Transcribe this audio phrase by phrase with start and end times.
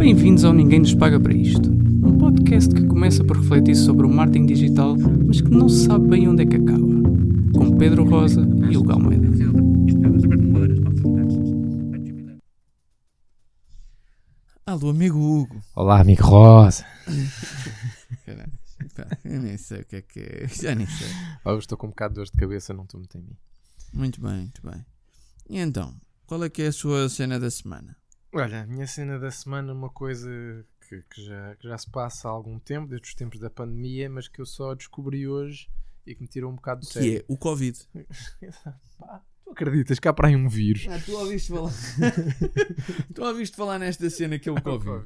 [0.00, 1.70] Bem-vindos ao Ninguém Nos Paga para Isto.
[1.70, 6.26] Um podcast que começa por refletir sobre o marketing digital, mas que não sabe bem
[6.26, 6.86] onde é que acaba.
[7.54, 9.28] Com Pedro Rosa e Hugo Almeida.
[14.64, 15.60] Alô, amigo Hugo.
[15.76, 16.86] Olá, amigo Rosa.
[18.24, 18.52] Caralho,
[18.96, 20.48] pá, eu nem sei o que é que é.
[20.62, 21.08] Já nem sei.
[21.44, 23.36] Oh, eu estou com um bocado de dor de cabeça, não estou muito em mim.
[23.92, 24.82] Muito bem, muito bem.
[25.46, 25.94] E então,
[26.26, 27.99] qual é que é a sua cena da semana?
[28.32, 30.30] Olha, a minha cena da semana é uma coisa
[30.88, 34.08] que, que já, que já se passa há algum tempo, desde os tempos da pandemia,
[34.08, 35.68] mas que eu só descobri hoje
[36.06, 37.18] e que me tirou um bocado do Que sério.
[37.18, 37.76] é o Covid.
[38.98, 40.86] Pá, tu acreditas que há para aí um vírus?
[40.88, 41.72] Ah, tu ouviste falar.
[43.14, 45.04] tu ouviste falar nesta cena que é o Covid.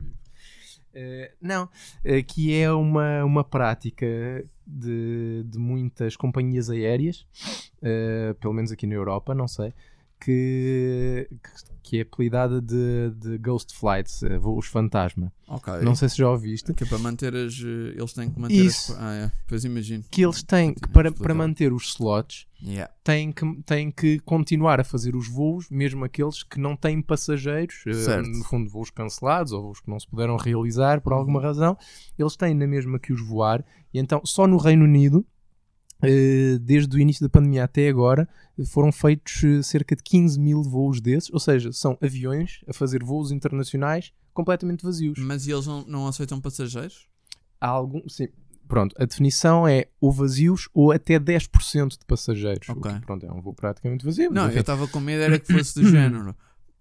[0.97, 1.69] Eh, não,
[2.05, 4.06] eh, que é uma, uma prática
[4.66, 7.27] de, de muitas companhias aéreas,
[7.83, 9.75] eh, pelo menos aqui na Europa, não sei,
[10.21, 11.29] que,
[11.83, 15.33] que- é apelidada de, de Ghost Flights, eh, voos fantasma.
[15.47, 15.73] Ok.
[15.83, 16.73] Não sei se já ouviste.
[16.75, 17.55] Que é para manter as.
[17.61, 18.93] eh, Eles têm que manter Isso.
[18.95, 18.98] as.
[19.01, 19.33] Ah, é.
[19.47, 20.03] Pois imagino.
[20.11, 22.91] Que eles têm, que Continua para, para manter os slots, Yeah.
[23.05, 27.83] têm que, têm que continuar a fazer os voos, mesmo aqueles que não têm passageiros,
[27.87, 28.27] eh, Certo.
[28.27, 31.45] no fundo, voos cancelados ou voos que não se puderam realizar por alguma Uhum.
[31.45, 31.77] razão,
[32.19, 33.62] eles têm na mesma que os voar.
[33.93, 35.25] E então, só no Reino Unido,
[36.60, 40.62] desde o início da pandemia até agora, eh, foram feitos eh, cerca de 15 mil
[40.62, 45.19] voos desses, ou seja, são aviões a fazer voos internacionais completamente vazios.
[45.19, 47.06] Mas eles não, não aceitam passageiros?
[47.60, 48.28] Há algum, sim,
[48.66, 52.69] pronto, a definição é ou vazios ou até 10% de passageiros.
[52.69, 52.92] O Ok.
[52.92, 54.30] que, pronto, é um voo praticamente vazio.
[54.30, 54.56] Não, enfim.
[54.56, 56.34] eu estava com medo era que fosse do género.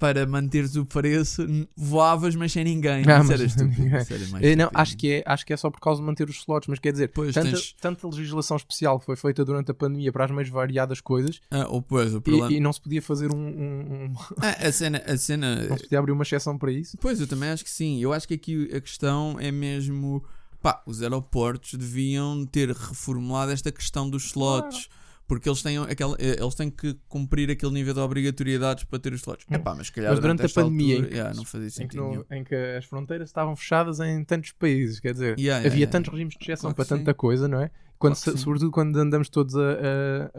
[0.04, 3.04] Para manteres o preço, voavas, mas sem ninguém.
[3.08, 3.82] Ah, mas era estúpido.
[3.84, 4.02] ninguém.
[4.02, 6.06] Isso era mais Eh, não, acho que, é, acho que é só por causa de
[6.06, 9.46] manter os slots, mas quer dizer, Pois, tanta, tens- tanta legislação especial que foi feita
[9.46, 12.52] durante a pandemia para as mais variadas coisas Ah, ou pois, o problema.
[12.52, 15.02] e, e não se podia fazer um, um- um- Ah, a cena.
[15.08, 16.98] A cena não se podia abrir uma exceção para isso.
[17.00, 18.00] Pois, eu também acho que sim.
[18.02, 20.22] Eu acho que aqui a questão é mesmo.
[20.62, 24.90] Pá, os aeroportos deviam ter reformulado esta questão dos slots.
[25.36, 29.14] Porque eles têm, aquela, eh, eles têm que cumprir aquele nível de obrigatoriedades para ter
[29.14, 29.46] os slots.
[29.50, 29.56] Hum.
[29.56, 31.84] Epá, mas, se calhar Mas durante a esta pandemia, altura, em que- yeah, não fazia
[31.84, 35.42] Em que, no- em que as fronteiras estavam fechadas em tantos países, quer dizer, Yeah,
[35.60, 35.92] yeah, havia yeah.
[35.92, 37.18] tantos regimes de exceção Claro para tanta sim.
[37.18, 37.72] coisa, não é?
[37.98, 39.60] Quando, Claro sobretudo quando andamos todos a,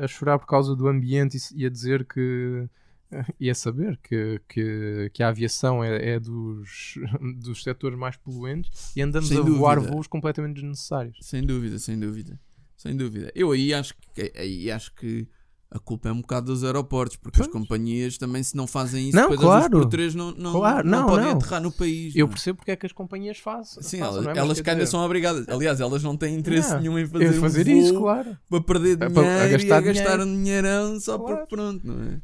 [0.01, 2.69] a- a chorar por causa do ambiente e, e a dizer que
[3.39, 6.95] e a saber que, que, que a aviação é, é dos,
[7.43, 9.93] dos setores mais poluentes e andamos Sem a voar dúvida.
[9.95, 11.17] voos completamente desnecessários.
[11.21, 12.39] Sem dúvida, sem dúvida.
[12.85, 13.33] Sem dúvida.
[13.35, 15.27] Eu aí acho que, aí acho que
[15.71, 17.61] a culpa é um bocado dos aeroportos, porque as Pois.
[17.63, 19.65] companhias também, se não fazem isso, Não, depois claro.
[19.79, 21.33] as por três não, não, Claro, não, não, podem não.
[21.33, 22.15] aterrar no país.
[22.15, 22.35] Eu não é?
[22.35, 23.83] percebo porque é que as companhias fazem.
[23.83, 24.75] Sim, fazem, elas, não é?
[24.77, 25.49] Elas são obrigadas.
[25.49, 26.81] Aliás, elas não têm interesse Yeah.
[26.81, 28.39] nenhum em fazer, é fazer um isso, claro.
[28.49, 30.23] para perder É dinheiro para- a e gastar a gastar dinheiro.
[30.25, 31.37] um dinheirão só Claro.
[31.39, 32.21] porque pronto, não é?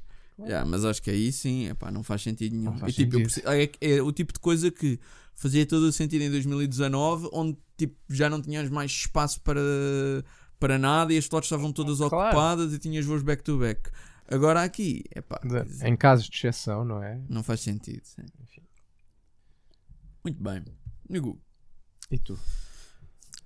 [0.47, 2.70] Yeah, mas acho que aí sim, epá, não faz sentido nenhum.
[2.70, 3.43] Não faz E, tipo, eu sentido.
[3.44, 4.99] perce- é, é o tipo de coisa que
[5.34, 9.60] fazia todo o sentido em 2019, onde tipo, já não tinhas mais espaço para,
[10.60, 12.15] para nada e as slots estavam todas Claro.
[12.28, 13.91] ocupadas e tinhas voos back-to-back.
[14.28, 17.21] Agora aqui, epá, dizer, Em casos de exceção, não é?
[17.28, 18.03] não faz sentido.
[18.04, 18.22] sim.
[18.43, 18.60] Enfim.
[20.25, 20.62] Muito bem.
[21.09, 21.41] Amigo,
[22.10, 22.38] E tu?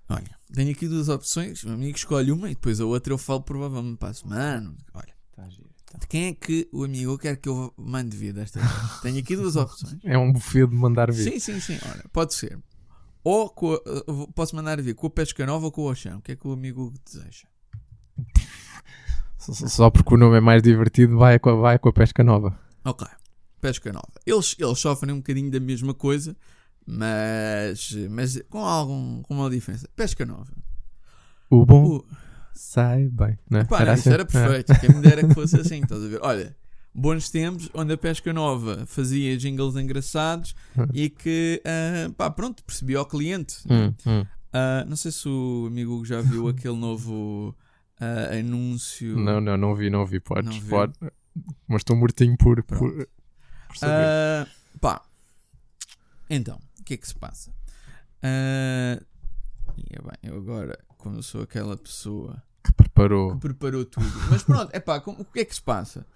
[0.08, 1.62] olha, tenho aqui duas opções.
[1.64, 4.74] O amigo escolhe uma e depois a outra eu falo provavelmente para a semana.
[4.92, 5.98] Olha, Tá giro, tá.
[5.98, 9.00] de quem é que o amigo quer que eu mande vir desta vez?
[9.00, 9.98] Tenho aqui duas opções.
[10.04, 11.24] É um buffet de mandar vir.
[11.32, 11.78] Sim, sim, sim.
[11.91, 12.58] Olha, pode ser.
[13.24, 13.80] Ou com a-
[14.12, 16.18] vou- posso mandar vir com a pesca nova ou com o Oxão.
[16.18, 17.46] O que é que o amigo deseja?
[19.38, 22.22] Só- Só porque o nome é mais divertido, vai com a, vai com a pesca
[22.24, 22.58] nova.
[22.84, 23.06] Ok.
[23.60, 24.08] Pesca nova.
[24.26, 26.36] Eles, eles sofrem um bocadinho da mesma coisa,
[26.86, 29.88] mas, mas com algum com uma diferença.
[29.96, 30.52] Pesca nova.
[31.50, 32.06] O bom O-
[32.54, 33.38] sai bem.
[33.50, 33.64] Né?
[33.64, 34.10] Pá, não, isso assim?
[34.12, 34.80] era perfeito.
[34.80, 36.20] Quem me dera que fosse assim, estás a ver?
[36.22, 36.56] Olha,
[36.94, 40.55] bons tempos onde a pesca nova fazia jingles engraçados
[40.93, 43.56] e que, ah, pá, pronto, percebia ao cliente.
[43.69, 44.27] Hum, hum.
[44.53, 47.56] Ah, não sei se o amigo já viu aquele novo
[48.00, 49.19] ah, anúncio.
[49.19, 50.21] Não, não, não vi, não vi.
[50.21, 50.94] Podes, Não pode.
[51.66, 53.09] Mas estou mortinho por, por, Pronto.
[53.66, 54.04] por saber.
[54.07, 54.47] Ah,
[54.80, 55.03] pá,
[56.30, 57.53] então, o que é que se passa?
[59.77, 62.41] E é bem, eu agora, como sou aquela pessoa
[62.94, 63.32] preparou.
[63.32, 66.06] que preparou tudo, mas pronto, é pá, o que é que se passa?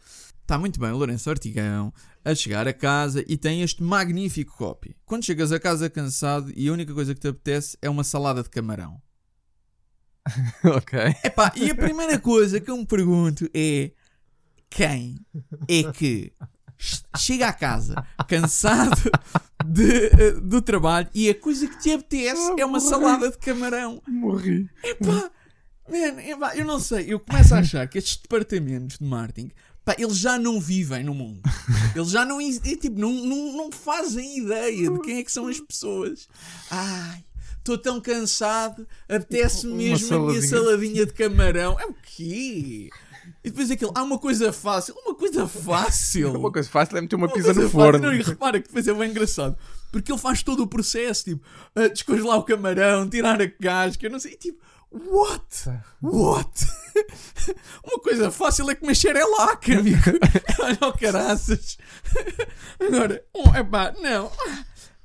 [0.42, 1.92] Está muito bem o Lourenço Ortigão
[2.24, 4.96] a chegar a casa e tem este magnífico copy.
[5.04, 8.42] Quando chegas a casa cansado e a única coisa que te apetece é uma salada
[8.42, 8.98] de camarão.
[10.64, 10.98] ok.
[11.24, 13.92] Epá, e a primeira coisa que eu me pergunto é
[14.70, 15.18] quem
[15.68, 16.32] é que
[16.78, 17.94] ch- chega a casa
[18.26, 19.10] cansado
[19.66, 24.02] de, do trabalho e a coisa que te apetece é uma salada de camarão.
[24.06, 24.68] Morri.
[24.82, 25.30] Epá,
[25.90, 29.50] man, eu não sei, eu começo a achar que estes departamentos de marketing
[29.88, 31.40] Pá, eles já não vivem no mundo.
[31.96, 35.46] Eles já não, é, tipo, não, não, não fazem ideia de quem é que são
[35.46, 36.28] as pessoas.
[36.70, 37.24] Ai,
[37.56, 41.06] estou tão cansado, apetece-me mesmo a minha saladinha.
[41.06, 41.80] de camarão.
[41.80, 42.90] É o quê?
[43.42, 46.32] E depois aquilo, há uma coisa fácil, uma coisa fácil.
[46.36, 47.98] Uma coisa fácil é meter uma Uma pizza no forno.
[47.98, 49.56] Não, e repara que depois é bem engraçado.
[49.90, 51.46] Porque ele faz todo o processo, tipo,
[51.94, 55.68] descongelar o camarão, tirar a casca, eu não sei, e tipo, what?
[56.00, 56.66] What?
[57.84, 59.98] Uma coisa fácil é comer xerelaca, amigo.
[60.60, 61.78] Olha o caraças.
[62.80, 64.30] Agora, oh, epá, não.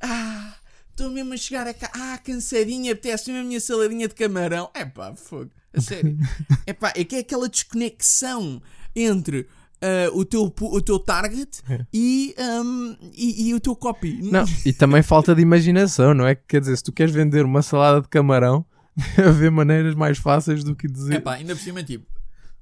[0.01, 0.55] Ah,
[0.89, 1.91] estou mesmo a chegar a cá.
[1.93, 4.69] Ah, cansadinha, apetece-me a minha saladinha de camarão.
[4.75, 5.51] Epá, fogo.
[5.73, 6.17] A sério.
[6.67, 8.61] Epá, é que é aquela desconexão
[8.95, 9.47] entre
[9.81, 11.61] ah, o, teu, o teu target
[11.93, 14.21] e, ahm, e, e o teu copy.
[14.21, 16.35] Não, e também falta de imaginação, não é?
[16.35, 18.65] Quer dizer, se tu queres vender uma salada de camarão,
[19.17, 21.15] haver maneiras mais fáceis do que dizer.
[21.15, 22.05] Epá, ainda por cima, tipo,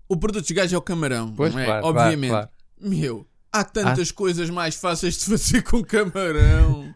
[0.08, 1.34] o produto dos gajos é o camarão.
[1.34, 1.66] Pois, não é?
[1.66, 2.30] claro, Obviamente.
[2.32, 2.50] claro,
[2.80, 6.94] Meu, há tantas coisas mais fáceis de fazer com camarão.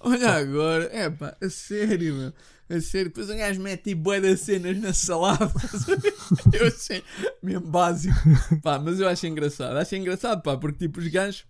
[0.00, 2.32] Olha agora, é pá, a sério, meu.
[2.70, 5.50] A sério, depois um gajo mete tipo bué das cenas na salada.
[6.52, 7.02] eu achei
[7.42, 8.14] mesmo básico.
[8.62, 9.76] Pá, mas eu acho engraçado.
[9.76, 11.46] Acho engraçado, pá, porque tipo, os gajos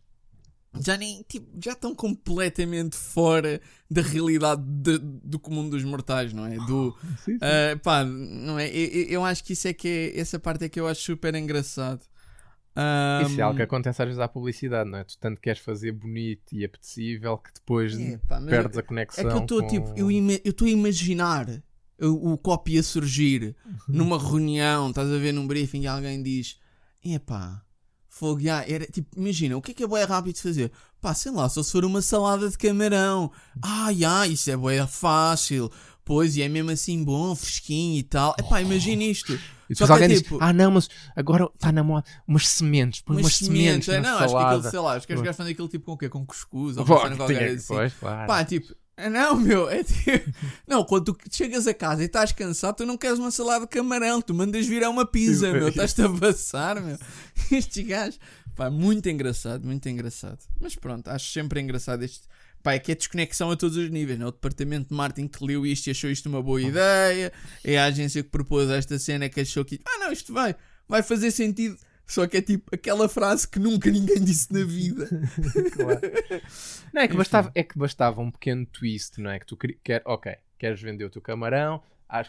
[0.80, 3.60] já nem, tipo, já estão completamente fora
[3.90, 6.56] da realidade de- do comum dos mortais, não é?
[6.56, 6.94] Do,
[7.24, 7.34] Sim, sim.
[7.36, 8.68] Uh, pá, não é?
[8.68, 11.34] Eu, eu- acho que isso é que é, essa parte é que eu acho super
[11.34, 12.00] engraçado.
[13.26, 15.04] Isso é Um, algo que acontece às vezes à publicidade, não é?
[15.04, 19.24] Tu tanto queres fazer bonito e apetecível que depois é, pá, perdes eu- a conexão.
[19.24, 21.48] É que eu estou com- tipo, eu ima- estou a imaginar
[22.00, 23.74] o, o copy a surgir Uhum.
[23.88, 26.60] numa reunião, estás a ver num briefing e alguém diz:
[27.04, 27.64] Epá,
[28.18, 30.72] fogo, já, era tipo, imagina, o que é que é bué rápido de fazer?
[31.00, 33.30] Pá, sei lá, só se for uma salada de camarão.
[33.62, 35.70] Ah, já, isso é bué fácil.
[36.04, 38.34] Pois, e é mesmo assim bom, fresquinho e tal.
[38.38, 39.38] Epá, imagina isto.
[39.68, 42.48] E Só depois é alguém tipo- diz: Ah, não, mas agora está na moda umas
[42.48, 44.56] sementes, põe Umas umas, sementes, sementes, é, na não, acho que salada.
[44.56, 46.08] aquilo, sei lá, acho que os gajos fazem aquilo tipo com o quê?
[46.08, 47.74] Com cuscuz ou Pô, que qualquer tinha- assim.
[47.74, 48.26] Pois, claro.
[48.26, 48.74] Pá, tipo,
[49.08, 50.32] não, meu, é tipo.
[50.66, 53.70] Não, quando tu chegas a casa e estás cansado, tu não queres uma salada de
[53.70, 56.98] camarão, tu mandas virar uma pizza, meu, é estás-te a passar, meu.
[57.52, 58.18] Estes gajos,
[58.56, 60.38] pá, muito engraçado, muito engraçado.
[60.60, 62.26] Mas pronto, acho sempre engraçado este.
[62.60, 64.26] Pá, é que é desconexão a todos os níveis, né?
[64.26, 67.84] O departamento de marketing que leu isto e achou isto uma boa ideia, é a
[67.84, 70.56] agência que propôs esta cena que achou que, ah, não, isto vai,
[70.88, 71.78] vai fazer sentido.
[72.08, 75.08] Só que é tipo aquela frase que nunca ninguém disse na vida.
[75.72, 76.00] Claro.
[76.92, 79.38] Não, é que, bastava, é que bastava um pequeno twist, não é?
[79.38, 81.82] Que tu quer, ok, queres vender o teu camarão,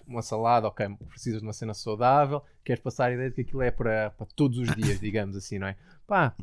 [0.06, 3.62] uma salada, ok, precisas de uma cena saudável, queres passar a ideia de que aquilo
[3.62, 5.78] é para, para todos os dias, digamos assim, não é?
[6.06, 6.36] Pá,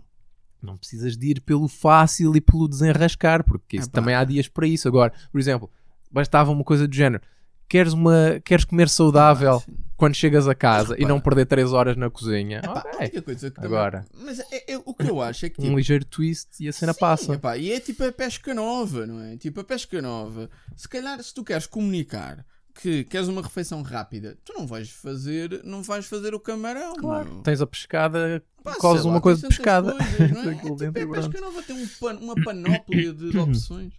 [0.62, 4.00] não precisas de ir pelo fácil e pelo desenrascar, porque isso Epá.
[4.00, 4.89] também há dias para isso.
[4.89, 5.71] Agora, por exemplo,
[6.11, 7.23] bastava uma coisa do género.
[7.69, 9.77] Queres, uma, queres comer saudável Sim.
[9.96, 11.08] Quando chegas a casa e Repara.
[11.14, 12.58] não perder 3 horas na cozinha?
[12.58, 12.98] Epá, a Ok.
[13.00, 14.04] única coisa que também- Agora.
[14.14, 16.72] Mas é- é- o que eu acho é que tipo, Um ligeiro twist e a
[16.72, 17.34] cena Sim, passa.
[17.34, 19.37] epá, e é tipo a pesca nova, não é?
[19.37, 20.50] Tipo a pesca nova.
[20.76, 22.44] Se calhar, se tu queres comunicar
[22.75, 26.94] que queres uma refeição rápida, tu não vais fazer, não vais fazer o camarão.
[26.96, 27.43] Claro, meu.
[27.43, 29.93] tens a pescada, lá, uma coisa de pescada.
[29.93, 30.52] coisas, não é?
[30.52, 31.31] É, tipo, é e pronto.
[31.31, 33.94] pesca nova tem um pan- uma panóplia de opções.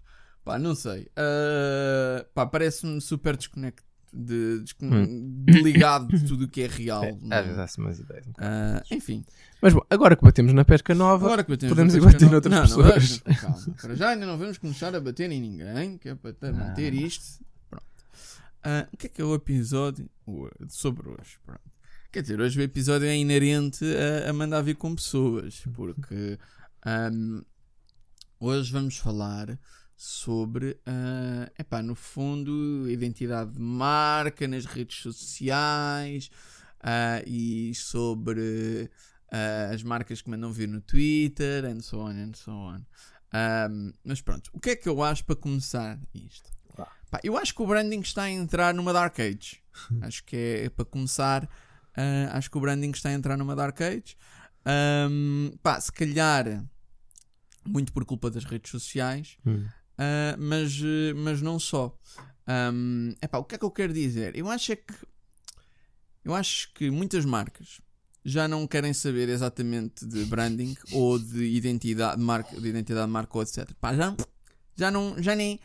[0.45, 1.07] Pá, não sei.
[1.17, 3.86] Ah, pá, parece-me super desconectado.
[4.19, 5.43] De, descon- Hum.
[5.45, 7.03] desligado de tudo o que é real.
[7.03, 7.17] é?
[7.31, 8.25] Às vezes há umas ideias.
[8.27, 8.31] um.
[8.39, 9.23] Ah, enfim,
[9.61, 13.23] Mas bom, agora que batemos na pesca nova, podemos no pesca bater noutras não, pessoas.
[13.25, 13.75] Não, calma.
[13.81, 16.93] Para já ainda não vamos começar a bater em ninguém, que é para te- manter
[16.93, 17.43] isto.
[17.69, 17.85] Pronto.
[18.63, 20.09] Ah, o que é que é o episódio
[20.69, 21.37] sobre hoje?
[21.45, 21.61] Pronto.
[22.11, 23.85] Quer dizer, hoje o episódio é inerente
[24.25, 26.39] a, a mandar vir com pessoas, porque
[26.85, 27.41] ahm,
[28.39, 29.59] hoje vamos falar
[29.97, 36.29] sobre, ah, epá, no fundo, identidade de marca nas redes sociais
[36.79, 38.89] ah, e sobre
[39.31, 42.81] ah, as marcas que mandam vir no Twitter, and so on, and so on.
[43.33, 46.49] Ahm, mas pronto, o que é que eu acho para começar isto?
[47.09, 49.61] Pá, eu acho que o branding está a entrar numa Dark Age.
[50.01, 50.35] acho que
[50.65, 51.49] é para começar.
[51.95, 54.15] ah, acho que o branding está a entrar numa Dark Age.
[54.63, 56.63] Ahm, pá, se calhar
[57.65, 59.65] muito por culpa das redes sociais, Hum.
[59.97, 60.79] Ah, mas,
[61.15, 61.97] mas não só.
[62.47, 64.35] Ahm, epá, o que é que eu quero dizer?
[64.35, 64.93] Eu acho é que
[66.23, 67.79] eu acho que muitas marcas
[68.23, 73.13] já não querem saber exatamente de branding ou de identidade de marca, de identidade de
[73.13, 73.69] marca ou etc.
[73.79, 74.13] Pá, já,
[74.75, 75.57] já não, já nem,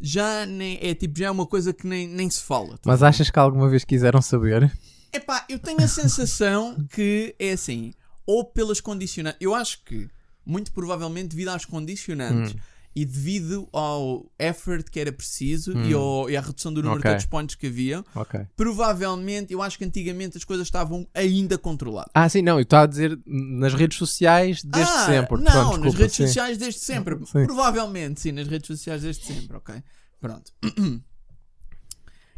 [0.00, 2.78] já nem é tipo já é uma coisa que nem, nem se fala.
[2.86, 4.72] Mas achas que alguma vez quiseram saber?
[5.12, 7.92] Epá, eu tenho a sensação que é assim,
[8.24, 9.40] ou pelas condicionantes.
[9.40, 10.08] Eu acho que,
[10.44, 12.54] muito provavelmente, devido às condicionantes,
[12.98, 17.10] e devido ao effort que era preciso e, ao- e à redução do número Ok.
[17.10, 18.40] de touchpoints que havia, Ok.
[18.56, 22.10] provavelmente eu acho que antigamente as coisas estavam ainda controladas.
[22.14, 25.42] Ah, sim, não, eu estava a dizer nas redes sociais desde Ah, sempre.
[25.42, 26.26] Não, Pronto, nas desculpa, redes sim.
[26.26, 27.16] sociais desde sempre.
[27.26, 27.44] Sim.
[27.44, 29.74] Provavelmente, sim, nas redes sociais desde sempre, ok?
[30.18, 30.50] Pronto.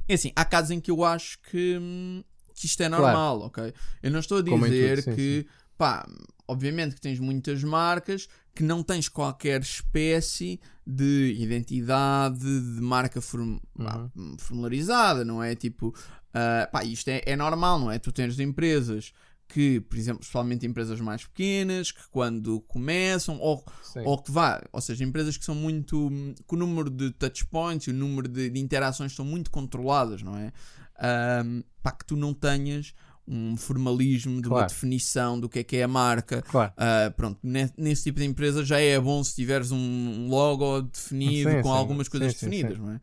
[0.09, 2.25] É assim, há casos em que eu acho que, hum,
[2.55, 3.03] que isto é Claro.
[3.05, 3.73] normal, ok?
[4.03, 5.47] Eu não estou a dizer tudo, sim, que,
[5.79, 6.07] pá,
[6.47, 13.59] obviamente que tens muitas marcas que não tens qualquer espécie de identidade de marca form-
[13.77, 15.55] pá, formularizada, não é?
[15.55, 15.95] Tipo,
[16.35, 17.99] ah, pá, isto é, é normal, não é?
[17.99, 19.13] Tu tens empresas
[19.47, 24.01] que, por exemplo, especialmente empresas mais pequenas, que quando começam, ou, Sim.
[24.05, 26.11] ou que vá, ou seja, empresas que são muito.
[26.47, 30.37] que o número de touchpoints e o número de, de interações são muito controladas, não
[30.37, 30.53] é?
[31.01, 32.93] Ahm, pá, que tu não tenhas
[33.29, 34.69] um formalismo de uma Claro.
[34.73, 36.43] definição do que é que é a marca.
[36.43, 36.73] Claro.
[36.77, 41.51] Ah, pronto, ne- nesse tipo de empresa já é bom se tiveres um logo definido
[41.51, 41.77] Sim, com sim.
[41.77, 43.01] algumas coisas Sim, definidas, não é?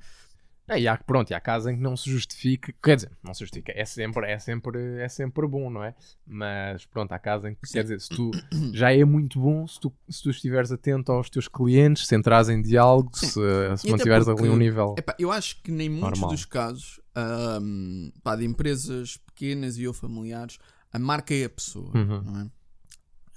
[0.67, 3.35] É, e há, pronto, e há casos em que não se justifica, quer dizer, não
[3.35, 5.93] se justifica, é sempre, é sempre, é sempre bom, não é?
[6.25, 8.31] Mas pronto, há casos em que, quer dizer, se tu
[8.73, 12.49] já é muito bom se tu, se tu estiveres atento aos teus clientes, se entras
[12.49, 13.27] em diálogo, Sim.
[13.27, 14.95] se, se mantiveres ali um nível.
[14.97, 16.29] Epá, eu acho que nem muitos Normal.
[16.31, 20.57] dos casos ahm, pá, de empresas pequenas e ou familiares,
[20.91, 22.21] a marca é a pessoa, Uhum.
[22.21, 22.49] não é?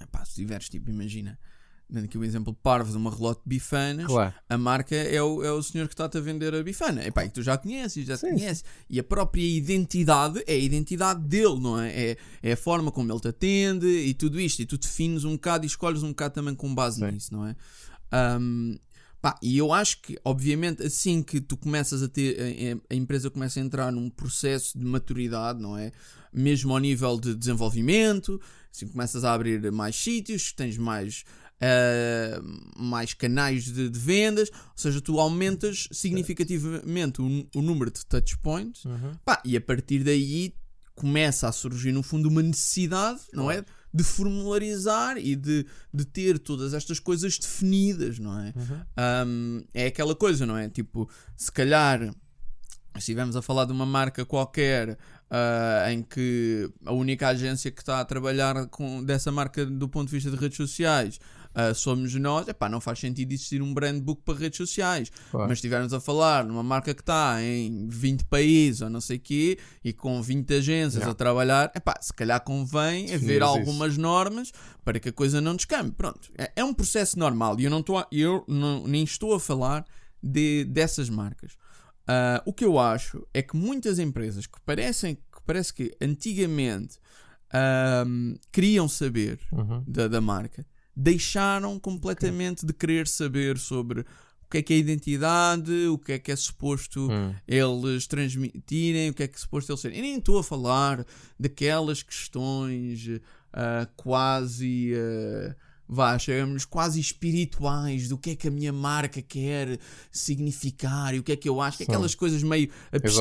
[0.03, 1.37] Epá, se tiveres, tipo, imagina,
[1.89, 4.33] dando aqui o exemplo parvo de uma relote de bifanas, Claro.
[4.47, 7.03] a marca é o, é o senhor que está-te a vender a bifana.
[7.05, 8.63] Epá, e tu já conheces, já Sim, conheces.
[8.89, 11.89] E a própria identidade é a identidade dele, não é?
[12.11, 12.17] é?
[12.43, 14.61] É a forma como ele te atende e tudo isto.
[14.61, 17.11] E tu defines um bocado e escolhes um bocado também com base Sim.
[17.11, 17.55] nisso, não é?
[18.11, 18.75] Ahm,
[19.21, 22.37] pá, e eu acho que, obviamente, assim que tu começas a ter,
[22.89, 25.91] a, a empresa começa a entrar num processo de maturidade, não é?
[26.33, 28.39] Mesmo ao nível de desenvolvimento,
[28.73, 31.23] assim começas a abrir mais sítios, tens mais,
[31.59, 32.41] ah,
[32.77, 38.85] mais canais de, de vendas, ou seja, tu aumentas significativamente o, o número de touchpoints,
[38.85, 39.13] Uhum.
[39.25, 40.53] pá, e a partir daí
[40.95, 43.63] começa a surgir no fundo uma necessidade, não é?
[43.93, 48.53] De formularizar e de, de ter todas estas coisas definidas, não é?
[49.25, 50.69] Um, é aquela coisa, não é?
[50.69, 54.97] Tipo, se calhar, se estivermos a falar de uma marca qualquer
[55.31, 60.07] ah, em que a única agência que está a trabalhar com, dessa marca do ponto
[60.07, 61.19] de vista de redes sociais
[61.55, 65.11] ah, somos nós, epá, não faz sentido existir um brand book para redes sociais.
[65.31, 65.47] Claro.
[65.49, 69.19] Mas estivermos a falar numa marca que está em 20 países ou não sei o
[69.19, 71.11] quê e com 20 agências Yeah.
[71.11, 74.51] a trabalhar, epá, se calhar convém haver Definires algumas normas
[74.85, 75.91] para que a coisa não descambe.
[75.91, 79.33] Pronto, é, é um processo normal e eu, não estou a- eu não, nem estou
[79.33, 79.85] a falar
[80.21, 81.53] de, dessas marcas.
[82.07, 86.97] Ah, o que eu acho é que muitas empresas que parecem que parece que antigamente
[87.53, 89.83] ahm, queriam saber Uhum.
[89.87, 90.65] da, da marca
[91.01, 94.05] deixaram completamente de querer saber sobre o
[94.51, 97.33] que é que é identidade, o que é que é suposto Hum.
[97.47, 99.97] eles transmitirem, o que é que é suposto eles serem.
[99.97, 101.05] Eu nem estou a falar
[101.39, 103.21] daquelas questões
[103.53, 104.91] ah, quase.
[104.95, 105.55] ah,
[105.91, 109.79] vá, chamamos quase espirituais do que é que a minha marca quer
[110.11, 111.85] significar e o que é que eu acho, Sim.
[111.85, 113.15] aquelas coisas meio abstratas,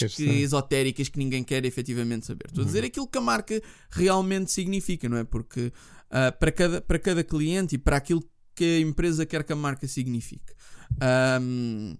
[0.00, 0.38] Esotéricas, que, sim.
[0.40, 2.46] esotéricas que ninguém quer efetivamente saber.
[2.48, 2.72] Estou a Uhum.
[2.72, 5.22] dizer aquilo que a marca realmente significa, não é?
[5.24, 5.72] Porque
[6.10, 8.22] ah, para, cada, para cada cliente e para aquilo
[8.54, 10.52] que a empresa quer que a marca signifique.
[11.00, 11.96] Ahm,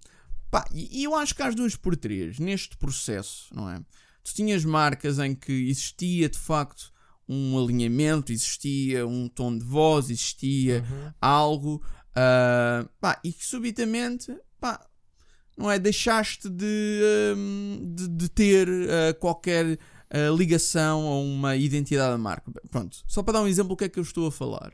[0.51, 3.79] pá, e, eu acho que as duas por três neste processo, não é?
[4.23, 6.91] Tu tinhas marcas em que existia de facto
[7.27, 11.13] um alinhamento, existia um tom de voz, existia Uhum.
[11.21, 11.81] algo,
[12.15, 14.85] ah, pá, e que subitamente, pá,
[15.57, 15.77] não é?
[15.79, 17.01] Deixaste de,
[17.95, 19.77] de, de ter ah, qualquer
[20.35, 22.51] ligação a uma identidade da marca.
[22.71, 24.71] Pronto, só para dar um exemplo, o que é que eu estou a falar?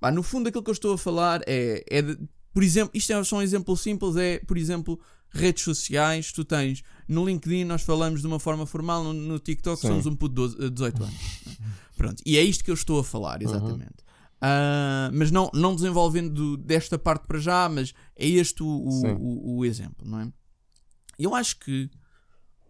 [0.00, 2.18] Pá, no fundo, aquilo que eu estou a falar é, é de-
[2.52, 4.98] por exemplo, isto é só um exemplo simples, é, por exemplo,
[5.30, 9.80] redes sociais, tu tens no LinkedIn, nós falamos de uma forma formal, no, no TikTok
[9.80, 9.88] Sim.
[9.88, 11.16] somos um puto de 12, 18 anos.
[11.96, 14.02] Pronto, e é isto que eu estou a falar, exatamente.
[14.40, 19.56] Ah, mas não, não desenvolvendo desta parte para já, mas é este o, o, o-
[19.58, 20.32] o exemplo, não é?
[21.18, 21.90] Eu acho que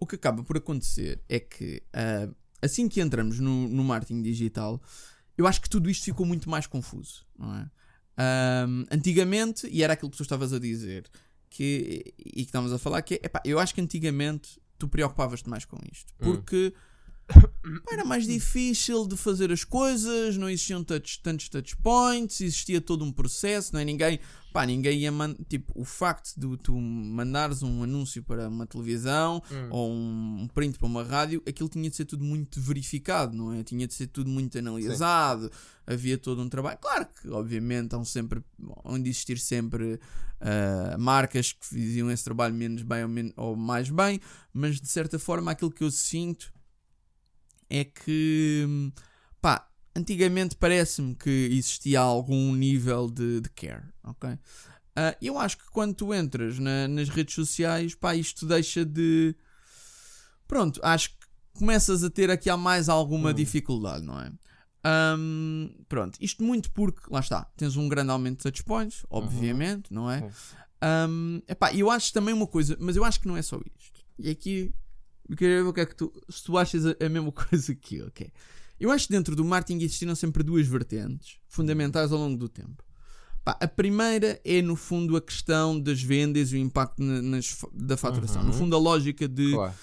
[0.00, 2.28] o que acaba por acontecer é que ah,
[2.62, 4.82] assim que entramos no, no marketing digital,
[5.36, 7.70] eu acho que tudo isto ficou muito mais confuso, não é?
[8.16, 11.08] Ahm, antigamente, e era aquilo que tu estavas a dizer,
[11.48, 15.48] que, e que estávamos a falar, que é, epá, eu acho que antigamente tu preocupavas-te
[15.48, 16.24] mais com isto, Hum.
[16.24, 16.80] porque pá,
[17.90, 23.04] era mais difícil de fazer as coisas, não existiam touch, tantos touch points, existia todo
[23.04, 23.84] um processo, não é?
[23.84, 24.18] Ninguém,
[24.52, 29.42] pá, ninguém ia man- tipo, o facto de tu mandares um anúncio para uma televisão
[29.50, 29.68] Hum.
[29.70, 33.62] ou um print para uma rádio, aquilo tinha de ser tudo muito verificado, não é?
[33.62, 35.50] Tinha de ser tudo muito analisado,
[35.86, 36.78] havia todo um trabalho.
[36.78, 38.42] Claro que, obviamente, hão sempre,
[38.84, 40.00] onde existir sempre
[40.40, 44.20] ah, marcas que faziam esse trabalho menos bem ou, men- ou mais bem,
[44.52, 46.52] mas de certa forma aquilo que eu sinto
[47.70, 48.66] é que,
[49.40, 54.36] pá, antigamente parece-me que existia algum nível de, de care, ok?
[54.96, 59.34] Ah, eu acho que quando tu entras na- nas redes sociais, pá, isto deixa de.
[60.46, 61.16] Pronto, acho que
[61.54, 63.34] começas a ter aqui há mais alguma Hum.
[63.34, 64.32] dificuldade, não é?
[64.82, 69.92] Ahm, pronto, isto muito porque, lá está, tens um grande aumento de touch points, obviamente,
[69.92, 70.20] não é?
[70.22, 70.56] Sim.
[70.82, 74.00] Ahm, epá, eu acho também uma coisa, mas eu acho que não é só isto.
[74.18, 74.74] E aqui,
[75.30, 77.74] eu queria ver o que é que tu, se tu achas a, a mesma coisa
[77.74, 78.30] que eu, ok?
[78.78, 82.82] Eu acho que dentro do marketing existiram sempre duas vertentes fundamentais ao longo do tempo.
[83.44, 87.56] Pá, a primeira é, no fundo, a questão das vendas e o impacto na- nas
[87.72, 88.42] da faturação.
[88.42, 88.48] Uhum.
[88.48, 89.74] No fundo, a lógica de Claro.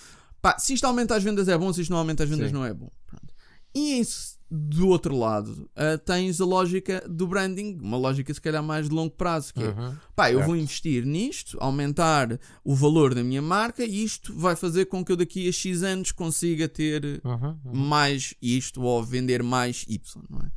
[0.41, 2.53] pá, se isto aumenta as vendas é bom, se isto não aumenta as vendas Sim.
[2.53, 2.91] não é bom.
[3.07, 3.33] Pronto.
[3.73, 4.03] E em
[4.49, 8.95] do outro lado, ah, tens a lógica do branding, uma lógica se calhar mais de
[8.95, 9.95] longo prazo, que é Uhum.
[10.15, 10.47] pá, eu Certo.
[10.47, 15.11] vou investir nisto, aumentar o valor da minha marca e isto vai fazer com que
[15.11, 17.59] eu daqui a X anos consiga ter Uhum.
[17.65, 17.75] Uhum.
[17.75, 19.99] mais isto ou vender mais Y,
[20.29, 20.51] não é?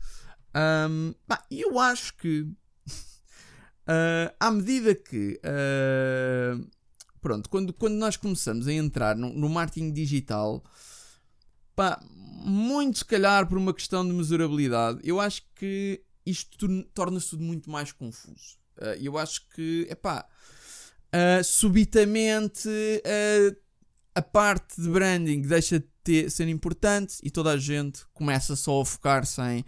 [0.54, 2.46] Ahm, pá, eu acho que
[3.86, 6.58] ah, à medida que ah,
[7.20, 10.62] pronto, quando, quando nós começamos a entrar no, no marketing digital,
[11.80, 11.98] pá,
[12.44, 17.70] muito se calhar por uma questão de mesurabilidade, eu acho que isto torna-se tudo muito
[17.70, 18.58] mais confuso.
[18.78, 20.26] Ah, eu acho que, epá,
[21.10, 22.68] ah, subitamente
[23.04, 23.56] ah,
[24.14, 28.82] a parte de branding deixa de ter- ser importante e toda a gente começa só
[28.82, 29.64] a focar-se em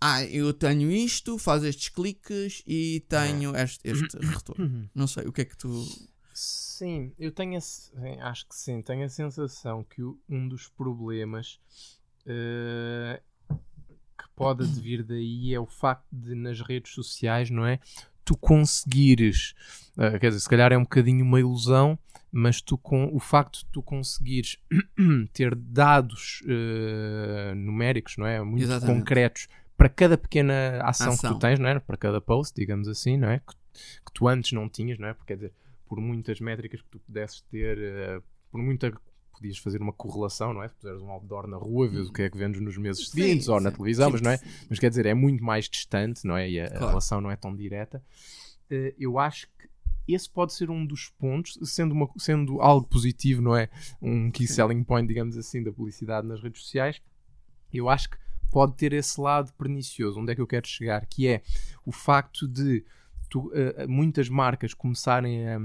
[0.00, 4.64] ah, eu tenho isto, faz estes cliques e tenho este, este retorno.
[4.64, 4.88] Uhum.
[4.94, 5.86] Não sei, o que é que tu.
[6.40, 10.68] Sim, eu tenho a, sim, acho que sim, tenho a sensação que o- um dos
[10.68, 11.58] problemas
[12.24, 13.20] eh,
[14.16, 17.80] que pode advir daí é o facto de nas redes sociais, não é?
[18.24, 19.52] Tu conseguires,
[19.98, 21.98] eh, quer dizer, se calhar é um bocadinho uma ilusão,
[22.30, 24.58] mas tu com o facto de tu conseguires
[25.32, 28.40] ter dados eh, numéricos, não é?
[28.44, 29.00] Muito Exatamente.
[29.00, 31.34] concretos para cada pequena ação, que Ação.
[31.34, 31.80] tu tens, não é?
[31.80, 33.40] Para cada post, digamos assim, não é?
[33.40, 33.54] Que,
[34.06, 35.14] que tu antes não tinhas, não é?
[35.14, 35.52] Porque quer dizer,
[35.88, 38.20] por muitas métricas que tu pudesses ter, eh,
[38.50, 38.92] por muita
[39.32, 40.68] podias fazer uma correlação, não é?
[40.68, 43.10] Se puseres um outdoor na rua, vês o que é que vendes nos meses Sim,
[43.12, 43.76] seguintes ou na sim.
[43.76, 44.36] televisão, Sim, mas não é?
[44.38, 44.46] sim.
[44.68, 46.50] Mas quer dizer, é muito mais distante, não é?
[46.50, 46.86] E a, a Claro.
[46.88, 48.02] relação não é tão direta.
[48.68, 49.68] Eh, eu acho que
[50.08, 53.68] esse pode ser um dos pontos, sendo, uma, sendo algo positivo, não é?
[54.02, 54.54] Um key Sim.
[54.54, 57.00] selling point, digamos assim, da publicidade nas redes sociais.
[57.72, 58.16] Eu acho que
[58.50, 60.18] pode ter esse lado pernicioso.
[60.18, 61.04] Onde é que eu quero chegar?
[61.06, 61.42] Que é
[61.86, 62.84] o facto de
[63.28, 65.58] tu, eh, muitas marcas começarem a,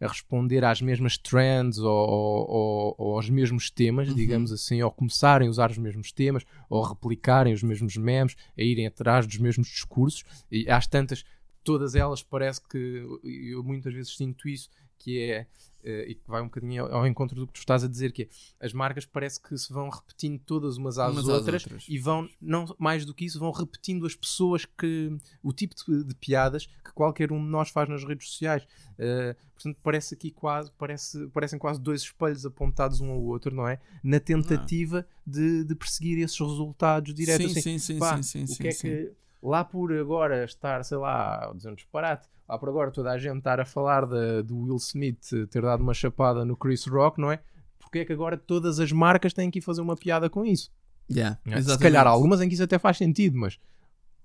[0.00, 4.14] a responder às mesmas trends ou, ou- ou- aos mesmos temas, Uhum.
[4.14, 8.62] digamos assim, ou começarem a usar os mesmos temas, ou replicarem os mesmos memes, a
[8.62, 10.24] irem atrás dos mesmos discursos.
[10.50, 11.24] E às tantas,
[11.64, 15.46] todas elas parece que eu muitas vezes sinto isso, que é
[15.84, 18.22] e que vai um bocadinho ao, ao encontro do que tu estás a dizer, que
[18.22, 18.28] é
[18.66, 21.86] as marcas parece que se vão repetindo todas umas às, Umas às outras, outras.
[21.88, 26.04] e vão, não mais do que isso, vão repetindo as pessoas que o tipo de,
[26.04, 28.66] de piadas que qualquer um de nós faz nas redes sociais.
[28.98, 33.66] Eh, portanto, parece aqui quase, parece, parecem quase dois espelhos apontados um ao outro, não
[33.66, 33.80] é?
[34.02, 37.52] Na tentativa de, de perseguir esses resultados diretos.
[37.52, 38.88] sim, assim, sim, sim, pá, sim, sim, o sim, que é sim.
[38.88, 43.38] que lá por agora estar, sei lá, dizendo disparate, lá por agora toda a gente
[43.38, 44.06] estar a falar
[44.44, 47.40] do Will Smith ter dado uma chapada no Chris Rock, não é?
[47.78, 50.70] Porque é que agora todas as marcas têm que ir fazer uma piada com isso?
[51.10, 51.62] Yeah, não é?
[51.62, 53.58] Se calhar algumas em que isso até faz sentido, mas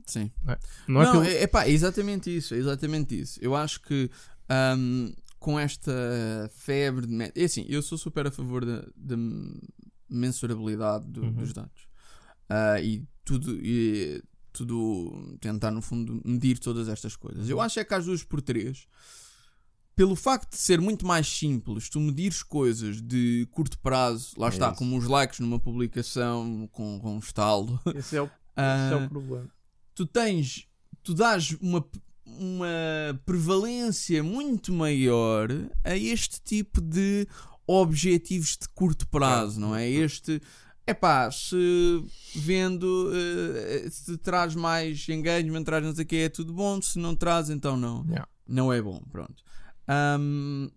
[0.06, 0.32] Sim.
[0.88, 1.24] não é Não, pelo...
[1.24, 3.40] é, é pá, é exatamente isso, é exatamente isso.
[3.42, 4.12] Eu acho que
[4.48, 5.92] ahm, com esta
[6.54, 9.16] febre de é assim, eu sou super a favor da, da
[10.10, 11.32] mensurabilidade do- Uhum.
[11.34, 11.88] dos dados
[12.50, 14.22] Ah, e tudo e
[14.56, 17.50] tudo tentar no fundo medir todas estas coisas.
[17.50, 18.88] Eu acho é que às duas por três
[19.96, 24.50] pelo facto de ser muito mais simples, tu medires coisas de curto prazo, lá É
[24.50, 24.78] está, isso.
[24.78, 29.06] como os likes numa publicação com, com um estalo, esse, é o, Ah, esse é
[29.06, 29.50] o problema.
[29.94, 30.68] tu tens,
[31.02, 31.86] tu dás uma,
[32.26, 32.68] uma
[33.26, 35.50] prevalência muito maior
[35.84, 37.26] a este tipo de
[37.66, 39.90] objetivos de curto prazo, não é?
[39.90, 40.42] Este,
[40.88, 42.04] é pá, se
[42.36, 47.00] vendo, eh, se traz mais engagement, traz não sei o que, é tudo bom, se
[47.00, 48.06] não traz, então não.
[48.06, 48.28] Yeah.
[48.48, 49.44] Não é bom, pronto.
[49.88, 50.70] Ahm,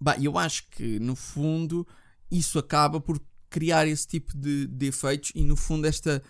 [0.00, 1.86] bah, eu acho que no fundo
[2.30, 6.22] isso acaba por criar esse tipo de, de efeitos e no fundo esta,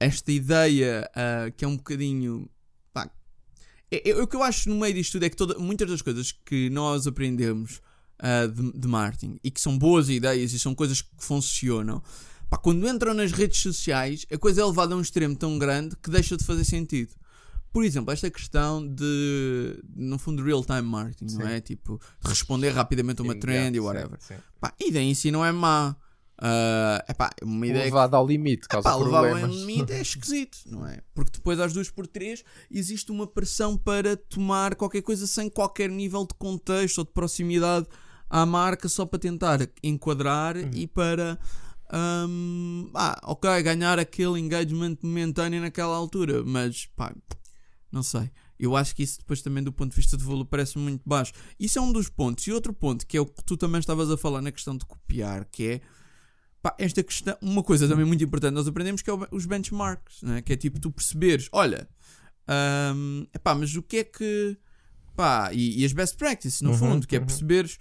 [0.00, 2.48] esta ideia ah, que é um bocadinho.
[2.94, 3.10] pá,
[3.90, 6.00] é, é- o que eu acho no meio disto tudo é que toda, muitas das
[6.00, 7.82] coisas que nós aprendemos
[8.18, 12.02] ah, de, de marketing e que são boas ideias e são coisas que funcionam,
[12.48, 15.96] pá, quando entram nas redes sociais, a coisa é levada a um extremo tão grande
[16.02, 17.12] que deixa de fazer sentido.
[17.72, 21.52] Por exemplo, esta questão de, no fundo, real-time marketing, não Sim.
[21.52, 21.60] é?
[21.60, 24.18] Tipo, de responder rapidamente a uma trend e whatever.
[24.18, 24.36] sim.
[24.58, 25.94] Pá, a ideia em si não é má.
[26.38, 29.54] Ah, epá, uma ideia que Levado ao limite, causa Pá, levar problemas.
[29.54, 31.00] um limite é esquisito, não é?
[31.14, 35.88] Porque depois às duas por três existe uma pressão para tomar qualquer coisa sem qualquer
[35.90, 37.86] nível de contexto ou de proximidade
[38.28, 40.70] à marca só para tentar enquadrar Uhum.
[40.74, 41.38] e para
[42.28, 47.14] hum, ah, ok, ganhar aquele engagement momentâneo naquela altura, mas pá,
[47.90, 48.30] não sei.
[48.58, 51.32] Eu acho que isso depois também do ponto de vista de valor parece muito baixo.
[51.60, 52.46] Isso é um dos pontos.
[52.46, 54.86] E outro ponto, que é o que tu também estavas a falar na questão de
[54.86, 55.80] copiar, que é
[56.62, 60.22] pá, esta questão, uma coisa também muito importante nós aprendemos que é o- os benchmarks,
[60.22, 60.40] né?
[60.42, 61.86] que é tipo tu perceberes, olha,
[62.94, 64.56] hum, epá, mas o que é que
[65.14, 67.26] pá, e, e as best practices no Uhum, fundo, que é uhum.
[67.26, 67.78] perceberes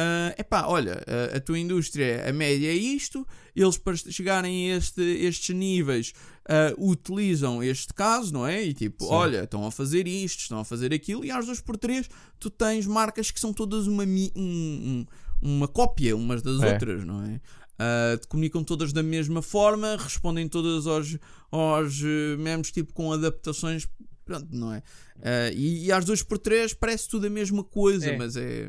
[0.00, 4.76] ah, epá, olha, a, a tua indústria, a média é isto, eles para chegarem a
[4.76, 6.12] este, estes níveis
[6.48, 8.62] ah, utilizam este caso, não é?
[8.62, 9.10] E tipo, Sim.
[9.12, 12.08] olha, estão a fazer isto, estão a fazer aquilo, e às duas por três
[12.38, 15.06] tu tens marcas que são todas uma, um- um-
[15.40, 16.72] uma cópia umas das É.
[16.72, 17.40] outras, não é?
[17.80, 21.16] Uh, te comunicam todas da mesma forma, respondem todas aos,
[21.50, 23.88] aos eh, memes, tipo com adaptações,
[24.24, 24.78] pronto, não é?
[25.18, 28.16] Uh, e, e às duas por três parece tudo a mesma coisa, É.
[28.16, 28.68] mas é.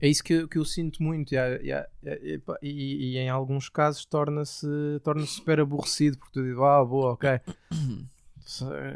[0.00, 3.68] É isso que, eu- que eu sinto muito e, e e- e- e em alguns
[3.68, 4.66] casos torna-se
[5.02, 7.28] torna super aborrecido porque tu dizes, ah, boa, ok.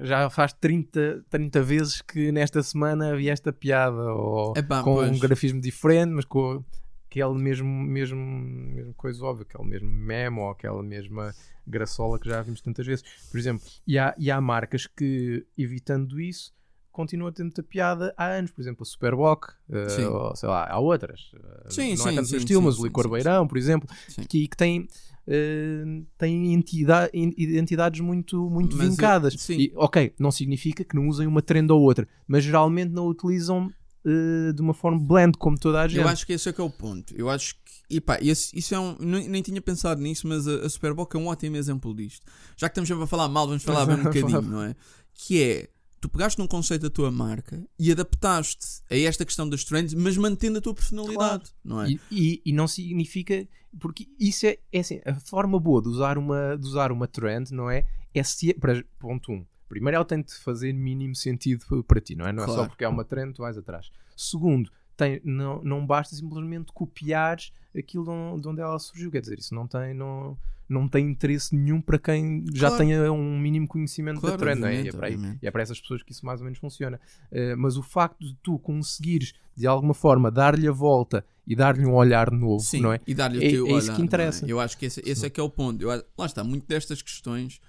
[0.03, 5.11] Já faz 30, 30 vezes que nesta semana havia esta piada ou Epá, com pois.
[5.11, 6.63] um grafismo diferente, mas com
[7.11, 11.35] aquele mesmo, mesmo, mesmo coisa óbvia, aquele mesmo meme ou aquela mesma
[11.67, 13.05] graçola que já vimos tantas vezes.
[13.29, 16.53] Por exemplo, e há, e há marcas que, evitando isso,
[17.01, 18.51] continuam a ter muita piada há anos.
[18.51, 19.45] Por exemplo, a Superboc,
[19.89, 20.05] Sim.
[20.05, 21.33] ou sei lá, há outras.
[21.35, 23.89] Eh, Sim, não é sim, tanto sim, estilo, sim, mas o Licor Beirão, por exemplo,
[24.29, 24.87] que, que tem.
[25.27, 25.85] eh,
[26.19, 29.35] tem entidade, identidades muito, muito Mas, vincadas.
[29.39, 29.59] sim.
[29.59, 33.71] E, ok, não significa que não usem uma trend ou outra, mas geralmente não utilizam
[34.05, 36.01] eh, de uma forma blend, como toda a gente.
[36.01, 37.15] Eu acho que esse é que é o ponto.
[37.17, 37.61] Eu acho que.
[37.91, 38.97] E pá, esse, isso é um.
[39.01, 42.25] Nem, nem tinha pensado nisso, mas a, a Superboc é um ótimo exemplo disto.
[42.57, 44.75] Já que estamos sempre a falar mal, vamos falar bem um bocadinho, não é?
[45.15, 45.69] Que é.
[46.01, 50.17] Tu pegaste num conceito da tua marca e adaptaste a esta questão das trends, mas
[50.17, 51.91] mantendo a tua personalidade, não é?
[51.91, 53.47] E, e- e não significa.
[53.79, 57.53] Porque isso é, é assim, a forma boa de usar uma, de usar uma trend,
[57.53, 57.85] não é?
[58.15, 58.53] É se.
[58.55, 59.35] Para, ponto 1.
[59.35, 62.33] Um, primeiro, ela tem de fazer mínimo sentido para ti, não é?
[62.33, 62.71] Não é só Claro.
[62.71, 63.91] porque é uma trend, tu vais atrás.
[64.17, 69.11] Segundo, tem, não, não basta simplesmente copiares aquilo de onde ela surgiu.
[69.11, 70.37] Quer dizer, isso não tem, não,
[70.71, 72.77] não tem interesse nenhum para quem já Claro.
[72.85, 74.83] tenha um mínimo conhecimento Claro, da trend, é?
[74.85, 77.01] E é, para aí- é para essas pessoas que isso mais ou menos funciona.
[77.33, 81.85] Uh, mas o facto de tu conseguires, de alguma forma, dar-lhe a volta e dar-lhe
[81.85, 83.01] um olhar novo, Sim, não é?
[83.07, 84.43] e dar-lhe o É- teu é isso olhar, que interessa.
[84.43, 84.53] não é?
[84.53, 85.83] Eu acho que esse, esse é que é o ponto.
[85.83, 87.61] Eu, lá está, muito destas questões.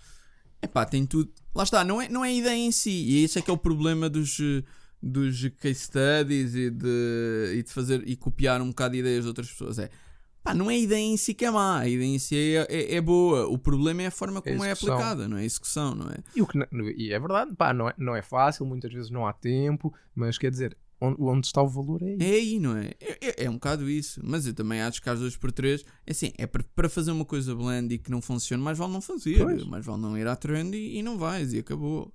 [0.61, 1.31] Epá, tem tudo.
[1.55, 2.91] Lá está, não é, não é a ideia em si.
[2.91, 4.37] E esse é que é o problema dos,
[5.01, 9.27] dos case studies e de, e de fazer e copiar um bocado de ideias de
[9.27, 9.79] outras pessoas.
[9.79, 9.89] É
[10.43, 12.67] pá, não é a ideia em si que é má, a ideia em si é,
[12.69, 13.47] é, é boa.
[13.47, 14.93] O problema é a forma como é, execução.
[14.95, 15.41] aplicada, não é?
[15.41, 16.17] A execução, não é?
[16.35, 19.09] E, o que, não- e é verdade, pá, não é, não é fácil, muitas vezes
[19.09, 22.17] não há tempo, mas quer dizer, onde, onde está o valor é aí.
[22.19, 22.91] É aí, não é?
[22.99, 24.21] É, é- é um bocado isso.
[24.23, 27.25] Mas eu também acho que às duas por três, é assim, é para, fazer uma
[27.25, 29.43] coisa blend e que não funcione, mais vale não fazer.
[29.43, 29.63] Pois.
[29.65, 32.13] Mais vale não ir à trend e, e não vais e acabou.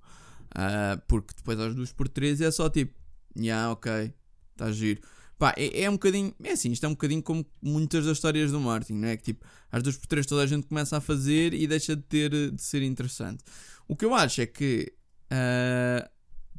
[0.55, 2.93] Ah, porque depois às duas por três é só tipo,
[3.37, 4.13] yeah, ok,
[4.53, 5.01] está giro.
[5.37, 8.51] Pá, é, é um bocadinho, é assim, isto é um bocadinho como muitas das histórias
[8.51, 9.17] do marketing, não é?
[9.17, 12.01] Que tipo, às duas por três toda a gente começa a fazer e deixa de
[12.01, 13.43] ter, de ser interessante.
[13.87, 14.91] O que eu acho é que,
[15.29, 16.09] ah,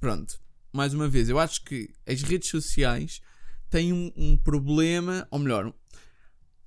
[0.00, 0.38] pronto,
[0.72, 3.20] mais uma vez, eu acho que as redes sociais
[3.68, 5.74] têm um, um problema, ou melhor,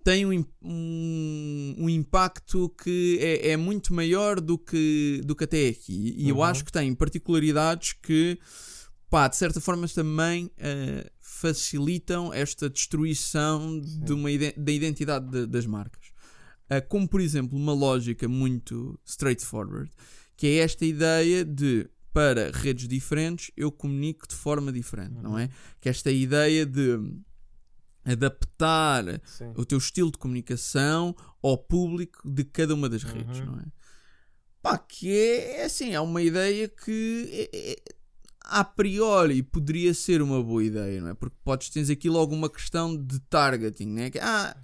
[0.03, 5.69] têm um, um, um impacto que é, é muito maior do que, do que até
[5.69, 6.13] aqui.
[6.17, 6.43] E eu Uhum.
[6.43, 8.37] acho que tem particularidades que,
[9.11, 15.45] pá, de certa forma também ah, facilitam esta destruição de uma, ide- da identidade de-
[15.45, 16.07] das marcas.
[16.69, 19.91] Ah, como, por exemplo, uma lógica muito straightforward,
[20.37, 25.49] que é esta ideia de para redes diferentes eu comunico de forma diferente, não é?
[25.79, 26.97] Que esta ideia de
[28.03, 29.53] adaptar Sim.
[29.55, 33.45] o teu estilo de comunicação ao público de cada uma das redes, Uhum.
[33.45, 33.65] não é?
[34.61, 37.83] Pá, que é, é assim, é uma ideia que é- é-
[38.51, 41.13] a priori poderia ser uma boa ideia, não é?
[41.13, 44.09] Porque podes tens aqui logo uma questão de targeting, né?
[44.09, 44.55] Que, ah,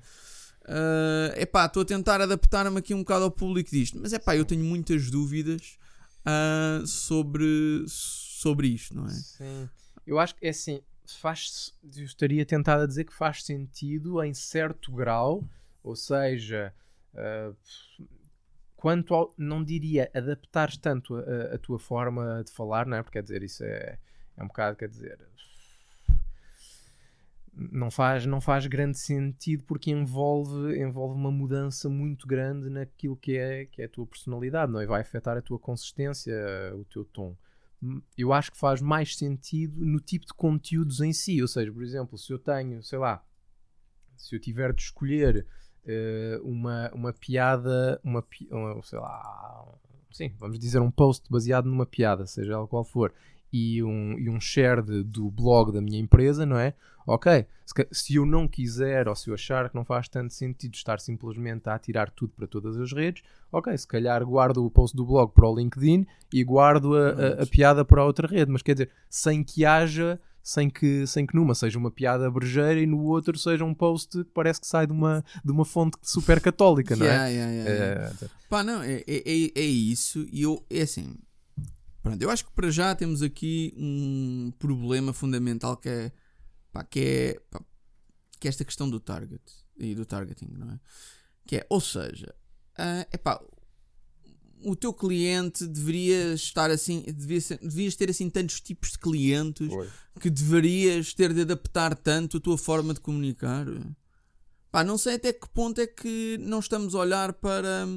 [0.67, 4.35] é epá, estou a tentar adaptar-me aqui um bocado ao público disto, mas é pá,
[4.35, 5.77] eu tenho muitas dúvidas
[6.25, 9.11] ah, sobre, sobre isto, não é?
[9.11, 9.69] Sim.
[10.05, 10.81] Eu acho que é assim,
[11.15, 15.43] faz eu estaria tentado a dizer que faz sentido em certo grau,
[15.81, 16.73] ou seja,
[17.13, 17.55] uh,
[18.87, 23.03] quanto ao, não diria adaptares tanto a, a, tua forma de falar, não é?
[23.03, 23.99] Porque quer dizer, isso é,
[24.37, 25.19] é um bocado, quer dizer,
[27.51, 33.35] não faz, não faz grande sentido porque envolve, envolve uma mudança muito grande naquilo que
[33.35, 34.85] é, que é a tua personalidade, não é?
[34.85, 36.33] Vai afetar a tua consistência,
[36.73, 37.35] o teu tom.
[38.17, 41.41] Eu acho que faz mais sentido no tipo de conteúdos em si.
[41.41, 43.21] Ou seja, por exemplo, se eu tenho, sei lá,
[44.15, 45.45] se eu tiver de escolher
[45.87, 49.65] uh, uma, uma piada, uma, uma, sei lá,
[50.11, 53.13] sim, vamos dizer um post baseado numa piada, seja ela qual for,
[53.51, 56.73] e um, e um share de, do blog da minha empresa, não é?
[57.05, 60.73] Ok, se, se, eu não quiser ou se eu achar que não faz tanto sentido
[60.75, 64.95] estar simplesmente a atirar tudo para todas as redes, ok, se calhar guardo o post
[64.95, 68.51] do blog para o LinkedIn e guardo a, a, a piada para a outra rede,
[68.51, 72.79] mas quer dizer, sem que haja sem que, sem que numa seja uma piada brejeira
[72.79, 75.97] e no outro seja um post que parece que sai de uma, de uma fonte
[76.01, 77.09] super católica, não é?
[77.09, 78.29] Yeah, yeah, yeah, é...
[78.49, 80.25] Pá, não, é, é, é, é isso.
[80.31, 81.17] E eu, é assim,
[82.01, 86.11] Pronto, eu acho que para já temos aqui um problema fundamental que é,
[86.71, 87.59] pá, que é, pá,
[88.39, 89.43] que é esta questão do target
[89.77, 90.79] e do targeting, não é?
[91.45, 92.33] Que é, ou seja,
[92.79, 93.43] uh, epá,
[94.63, 99.71] o teu cliente deveria estar assim, devia ser, devias ter assim tantos tipos de clientes
[99.71, 99.89] Oi.
[100.19, 103.65] que deverias ter de adaptar tanto a tua forma de comunicar.
[104.71, 107.87] Pá, não sei até que ponto é que não estamos a olhar para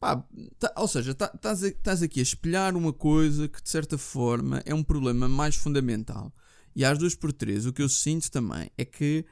[0.00, 0.24] Pá,
[0.60, 4.72] tá, ou seja, estás tá, aqui a espelhar uma coisa que de certa forma é
[4.72, 6.32] um problema mais fundamental.
[6.74, 9.24] E às duas por três, o que eu sinto também é que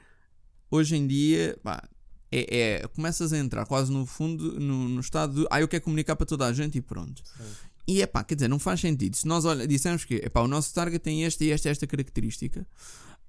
[0.69, 1.87] hoje em dia pá,
[2.31, 5.83] é, é, começas a entrar quase no fundo no, no, estado de ah, eu quero
[5.83, 7.21] comunicar para toda a gente e pronto.
[7.25, 7.43] Sim.
[7.87, 9.15] E é pá, quer dizer, não faz sentido.
[9.15, 12.67] Se nós olha, dissemos que epá, o nosso target tem esta e esta, esta característica,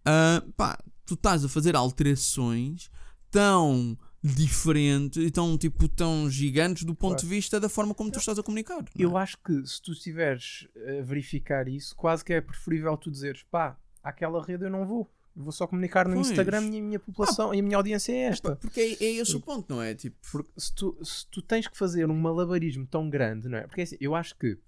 [0.00, 2.90] uh, pá, tu estás a fazer alterações
[3.30, 7.22] tão diferente e tão, tipo, tão gigantes do ponto claro.
[7.22, 8.80] de vista da forma como tu estás a comunicar.
[8.80, 8.84] É?
[8.96, 13.44] Eu acho que se tu estiveres a verificar isso, quase que é preferível tu dizeres
[13.44, 15.08] pá, aquela rede eu não vou.
[15.42, 16.30] Vou só comunicar no pois.
[16.30, 18.56] Instagram e a minha população ah, e a minha audiência é esta.
[18.56, 19.94] Porque é, é esse o ponto, não é?
[19.94, 20.16] Tipo...
[20.30, 23.66] Porque se tu, se tu tens que fazer um malabarismo tão grande, não é?
[23.66, 24.58] Porque assim, eu acho que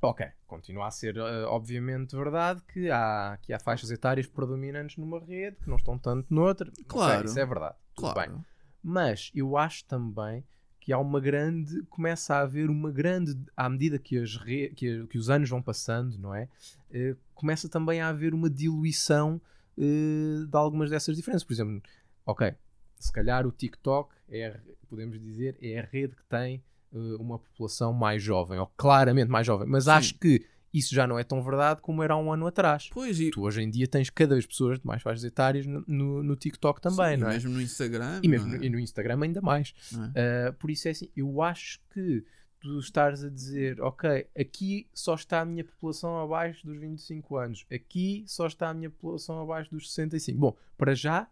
[0.00, 5.18] Ok, continua a ser uh, obviamente verdade que há, que há faixas etárias predominantes numa
[5.18, 6.70] rede que não estão tanto noutra.
[6.86, 7.20] Claro.
[7.20, 7.74] Okay, isso é verdade.
[7.94, 8.32] Claro.
[8.32, 8.44] Bem.
[8.82, 10.44] Mas eu acho também
[10.80, 15.06] que há uma grande, começa a haver uma grande, à medida que, as re, que,
[15.08, 16.48] que os anos vão passando, não é?
[16.90, 19.40] Uh, começa também a haver uma diluição
[19.78, 21.44] uh, de algumas dessas diferenças.
[21.44, 21.82] Por exemplo,
[22.24, 22.54] ok,
[22.98, 24.58] se calhar o TikTok é,
[24.88, 26.62] podemos dizer, é a rede que tem
[26.92, 29.90] uh, uma população mais jovem, ou claramente mais jovem, mas Sim.
[29.90, 32.90] acho que isso já não é tão verdade como era há um ano atrás.
[32.92, 33.30] Pois, e...
[33.30, 36.36] Tu hoje em dia tens cada vez pessoas de mais faixas etárias no, no, no
[36.36, 37.32] TikTok também, Sim, não é?
[37.32, 38.20] mesmo no Instagram.
[38.22, 38.58] E mesmo é?
[38.58, 39.72] no, e no Instagram ainda mais.
[40.14, 40.50] É?
[40.50, 42.24] Uh, por isso é assim, eu acho que
[42.66, 47.66] tu estares a dizer, ok, aqui só está a minha população abaixo dos 25 anos,
[47.72, 50.38] aqui só está a minha população abaixo dos 65.
[50.38, 51.28] Bom, para já,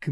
[0.00, 0.10] que,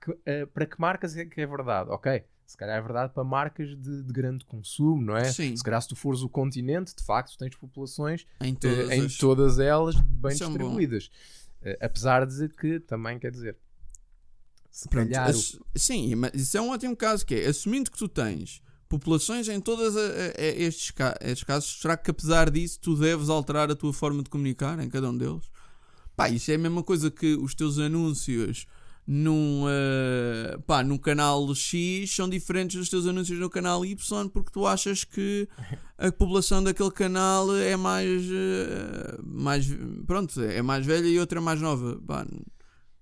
[0.00, 1.90] que, uh, para que marcas é que é verdade?
[1.90, 5.24] Ok, se calhar é verdade para marcas de, de, grande consumo, não é?
[5.24, 5.56] Sim.
[5.56, 9.06] Se calhar se tu fores o continente, de facto, tens populações em todas, eh, em
[9.06, 9.16] as...
[9.16, 11.06] todas elas bem São distribuídas.
[11.62, 13.56] Uh, apesar de que também quer dizer.
[14.70, 15.30] Se Pronto, calhar.
[15.30, 15.78] O...
[15.78, 18.62] Sim, mas isso é um ótimo caso que é assumindo que tu tens
[18.98, 19.94] populações em todos
[20.36, 24.78] estes, estes casos, será que apesar disso tu deves alterar a tua forma de comunicar
[24.80, 25.50] em cada um deles?
[26.16, 28.66] Pá, isso é a mesma coisa que os teus anúncios
[29.06, 34.50] num, uh, pá, num canal X são diferentes dos teus anúncios no canal Y porque
[34.50, 35.46] tu achas que
[35.98, 39.66] a população daquele canal é mais, uh, mais
[40.06, 42.00] pronto, é mais velha e outra mais nova.
[42.06, 42.26] Pá,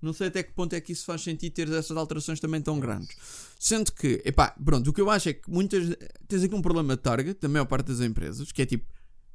[0.02, 2.80] não sei até que ponto é que isso faz sentido ter essas alterações também tão
[2.80, 3.16] grandes.
[3.58, 5.96] Sendo que, epá, pronto, o que eu acho é que muitas.
[6.26, 8.84] Tens aqui um problema de target, da maior parte das empresas, que é tipo,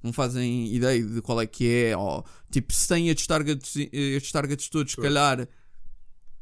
[0.04, 4.32] não fazem ideia de qual é que é, ou tipo, se têm estes targets, estes
[4.32, 5.48] targets todos, se calhar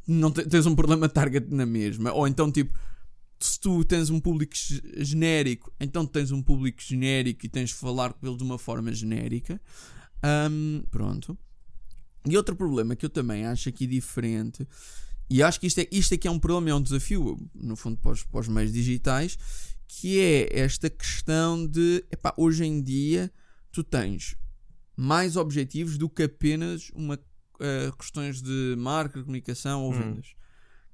[0.07, 2.11] não tens um problema target na mesma.
[2.11, 2.73] Ou então, tipo,
[3.39, 4.53] se tu tens um público
[4.97, 8.91] genérico, então tens um público genérico e tens de falar com ele de uma forma
[8.93, 9.59] genérica.
[10.23, 11.37] Um, pronto.
[12.25, 14.67] E outro problema que eu também acho aqui diferente,
[15.29, 17.97] e acho que isto, é, isto aqui é um problema, é um desafio, no fundo,
[17.97, 19.37] para os, para os meios digitais,
[19.87, 23.31] que é esta questão de, epá, hoje em dia,
[23.71, 24.35] tu tens
[24.95, 29.97] mais objetivos do que apenas uma uh, questões de marca, comunicação ou hum.
[29.97, 30.35] vendas.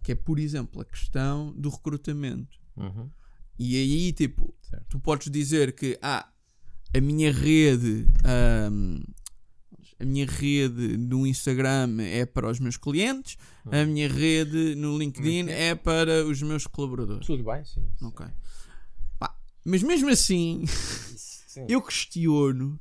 [0.04, 2.60] que é, por exemplo, a questão do recrutamento.
[2.76, 3.10] Uhum.
[3.60, 4.86] E aí, tipo, Certo.
[4.90, 6.28] tu podes dizer que ah,
[6.96, 9.04] a minha rede, ahm,
[10.02, 15.50] a minha rede no Instagram é para os meus clientes, a minha rede no LinkedIn
[15.50, 17.28] é para os meus colaboradores.
[17.28, 17.88] Tudo bem, sim.
[17.98, 18.06] sim.
[18.06, 18.26] Ok.
[19.20, 20.64] Pá, mas mesmo assim,
[21.68, 22.80] eu questiono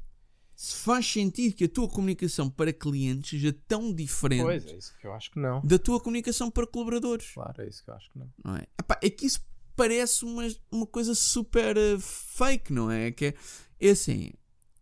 [0.56, 4.94] se faz sentido que a tua comunicação para clientes seja tão diferente Pois, é isso
[5.00, 5.62] que eu acho que não.
[5.62, 7.30] da tua comunicação para colaboradores.
[7.32, 8.30] Claro, é isso que eu acho que não.
[8.44, 8.66] não é?
[8.78, 9.40] Epá, é que isso
[9.74, 13.10] parece uma, uma coisa super eh, fake, não é?
[13.10, 13.34] Que é,
[13.80, 14.32] é assim,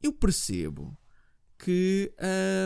[0.03, 0.98] eu percebo
[1.59, 2.12] que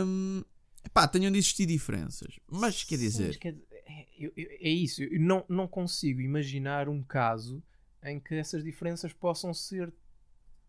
[0.06, 0.42] hum,
[0.84, 4.68] epá, tenham de existir diferenças, mas quer Sim, dizer, quer dizer, é, eu- eu- é
[4.68, 7.62] isso, eu não, não consigo imaginar um caso
[8.04, 9.92] em que essas diferenças possam ser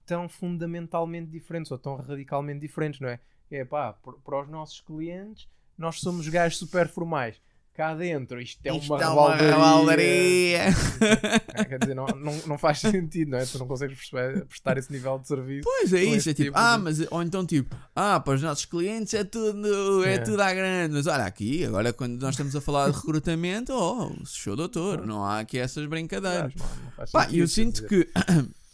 [0.06, 3.20] tão fundamentalmente diferentes ou tão radicalmente diferentes, não é?
[3.50, 7.40] É pá, para os nossos clientes, nós somos gajos super formais.
[7.76, 9.50] Cá dentro, isto é isto uma é uma rebaldaria.
[9.52, 10.60] rebaldaria.
[11.56, 13.46] É, Quer dizer, não, não, não faz sentido, não é?
[13.46, 15.64] Tu não consegues perceber- prestar esse nível de serviço.
[15.64, 18.42] Pois é isso, é tipo, tipo ah, de- mas ou então tipo, ah, para os
[18.44, 20.18] nossos clientes é tudo, é, É.
[20.20, 24.12] tudo à grande, mas olha aqui, agora quando nós estamos a falar de recrutamento, oh,
[24.26, 26.54] show doutor, não há aqui essas brincadeiras.
[26.54, 28.08] Claro, Pá, eu sinto que.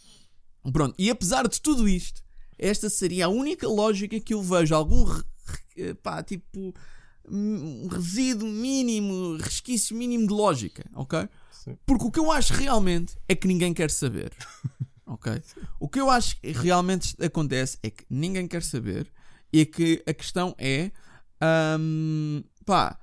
[0.72, 2.22] Pronto, e apesar de tudo isto,
[2.58, 5.06] esta seria a única lógica que eu vejo algum.
[6.02, 6.74] Pá, tipo.
[7.30, 11.28] Um resíduo mínimo, resquício mínimo de lógica, ok?
[11.52, 11.76] Sim.
[11.86, 14.32] Porque o que eu acho realmente é que ninguém quer saber,
[15.06, 15.42] ok?
[15.78, 19.10] O que eu acho que realmente acontece é que ninguém quer saber
[19.52, 20.90] e que a questão é.
[21.78, 22.98] hum, pá,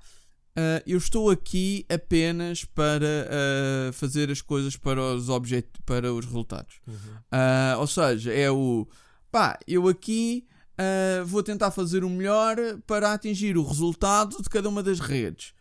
[0.57, 6.25] ah, eu estou aqui apenas para ah, fazer as coisas para os, objet para os
[6.25, 6.79] resultados.
[6.87, 6.95] Uhum.
[7.31, 8.87] Ah, ou seja, é o
[9.31, 14.69] pá, eu aqui ah, vou tentar fazer o melhor para atingir o resultado de cada
[14.69, 15.53] uma das redes.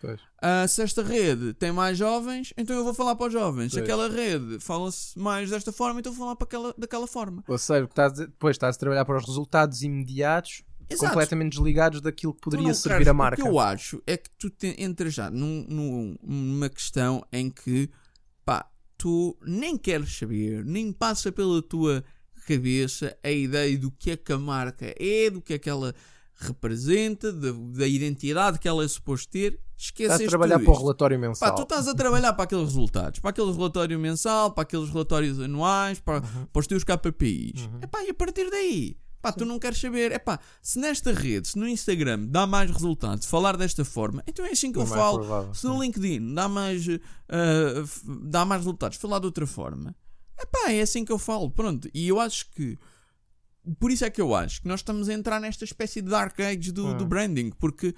[0.43, 3.73] Ah, se esta rede tem mais jovens, então eu vou falar para os jovens.
[3.73, 7.43] Se aquela rede fala-se mais desta forma, então eu vou falar para aquela, daquela forma.
[7.49, 11.09] Ou seja, estás depois estás a trabalhar para os resultados imediatos, Exato.
[11.13, 13.41] completamente desligados daquilo que poderia não servir queres- a marca.
[13.41, 17.51] O que eu acho é que tu te, entras já num- num- numa questão em
[17.51, 17.91] que
[18.45, 22.05] pá, tu nem queres saber, nem passa pela tua
[22.47, 25.95] cabeça a ideia do que é que a marca é, do que é que ela
[26.39, 29.59] representa, da, da identidade que ela é suposto ter.
[29.79, 31.55] Estás a Esqueces trabalhar para o relatório Pá, mensal.
[31.55, 36.01] tu estás a trabalhar para aqueles resultados, para aquele relatório mensal, para aqueles relatórios anuais,
[36.01, 36.47] para, Uhum.
[36.47, 37.69] para os teus KPIs.
[37.83, 40.13] Epá, e a partir daí, pá, tu não queres saber.
[40.13, 44.51] Epá, se nesta rede, se no Instagram dá mais resultados, falar desta forma, então é
[44.53, 45.19] assim que eu Não é falo.
[45.19, 49.95] provável, Se no LinkedIn dá mais, f- dá mais resultados, falar de outra forma,
[50.39, 51.51] epá, é assim que eu falo.
[51.51, 52.79] Pronto, e eu acho que.
[53.81, 56.39] Por isso é que eu acho que nós estamos a entrar nesta espécie de dark
[56.41, 56.97] age do, Hum.
[56.97, 57.95] do branding, porque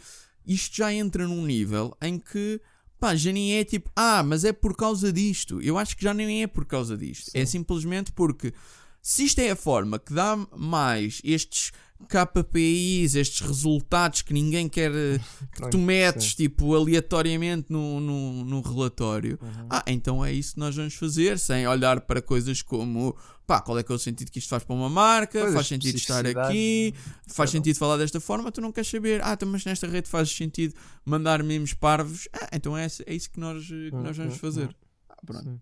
[0.47, 2.61] isto já entra num nível em que
[2.99, 5.61] pá, já nem é tipo, ah, mas é por causa disto.
[5.63, 7.31] Eu acho que já nem é por causa disto.
[7.35, 8.53] É simplesmente porque
[9.01, 11.71] se isto é a forma que dá mais estes
[12.07, 15.19] KPIs, estes resultados que ninguém quer eh,
[15.53, 19.67] que tu metes tipo aleatoriamente no, no, no relatório, Uhum.
[19.71, 23.79] ah, então é isso que nós vamos fazer, sem olhar para coisas como pá, qual
[23.79, 26.25] é que é o sentido que isto faz para uma marca, Pois, faz sentido estar
[26.27, 26.95] aqui,
[27.27, 27.53] faz um.
[27.53, 30.75] sentido falar desta forma, tu não queres saber, ah, então, mas nesta rede faz sentido
[31.05, 34.37] mandar memes parvos, ah, então é, é isso que nós, eh, que nós vamos Hum,
[34.37, 34.69] hum, fazer.
[34.69, 34.75] hum.
[35.09, 35.45] Ah, pronto.
[35.45, 35.61] Sim.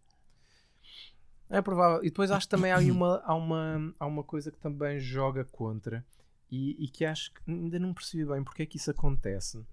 [1.49, 2.01] É provável.
[2.03, 5.45] E depois acho que também há, uma, há, uma, há uma coisa que também joga
[5.45, 6.05] contra
[6.51, 9.65] e, e que acho que ainda não percebi bem porque é que isso acontece.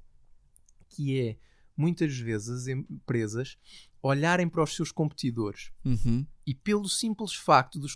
[0.89, 1.37] Que é
[1.75, 3.57] muitas vezes as empresas
[4.01, 6.25] olharem para os seus competidores Uhum.
[6.45, 7.95] e pelo simples facto dos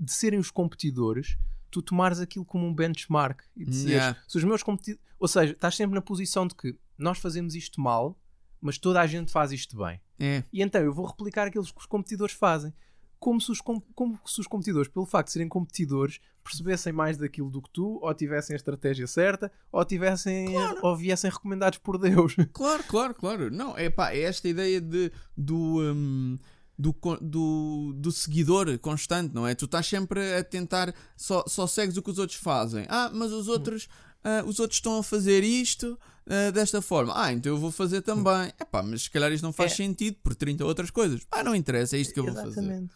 [0.00, 1.36] de serem os competidores,
[1.70, 4.22] tu tomares aquilo como um benchmark e dizeres, Yeah.
[4.26, 5.04] se os meus competidores.
[5.18, 8.18] Ou seja, estás sempre na posição de que nós fazemos isto mal,
[8.60, 10.00] mas toda a gente faz isto bem.
[10.18, 12.72] É, E então eu vou replicar aqueles que os competidores fazem.
[13.20, 17.16] Como se os, com- como se os competidores, pelo facto de serem competidores, percebessem mais
[17.16, 20.48] daquilo do que tu, ou tivessem a estratégia certa, ou tivessem
[20.82, 22.36] ou viessem recomendados por Deus.
[22.52, 23.50] Claro, claro, claro.
[23.50, 26.38] Não, é pá, é esta ideia de, do, hum,
[26.78, 29.54] do, do, do seguidor constante, não é?
[29.54, 32.86] Tu estás sempre a tentar, só, só segues o que os outros fazem.
[32.88, 33.88] Ah, mas os outros,
[34.22, 37.12] ah, os outros estão a fazer isto ah, desta forma.
[37.16, 38.52] Ah, então eu vou fazer também.
[38.58, 39.74] É pá, mas se calhar isto não faz É.
[39.74, 41.26] sentido por 30 outras coisas.
[41.32, 42.88] Ah, não interessa, é isto que eu vou fazer.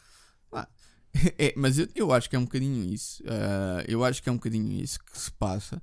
[1.39, 3.23] É, mas eu, eu acho que é um bocadinho isso.
[3.27, 5.81] Ah, eu acho que é um bocadinho isso que se passa.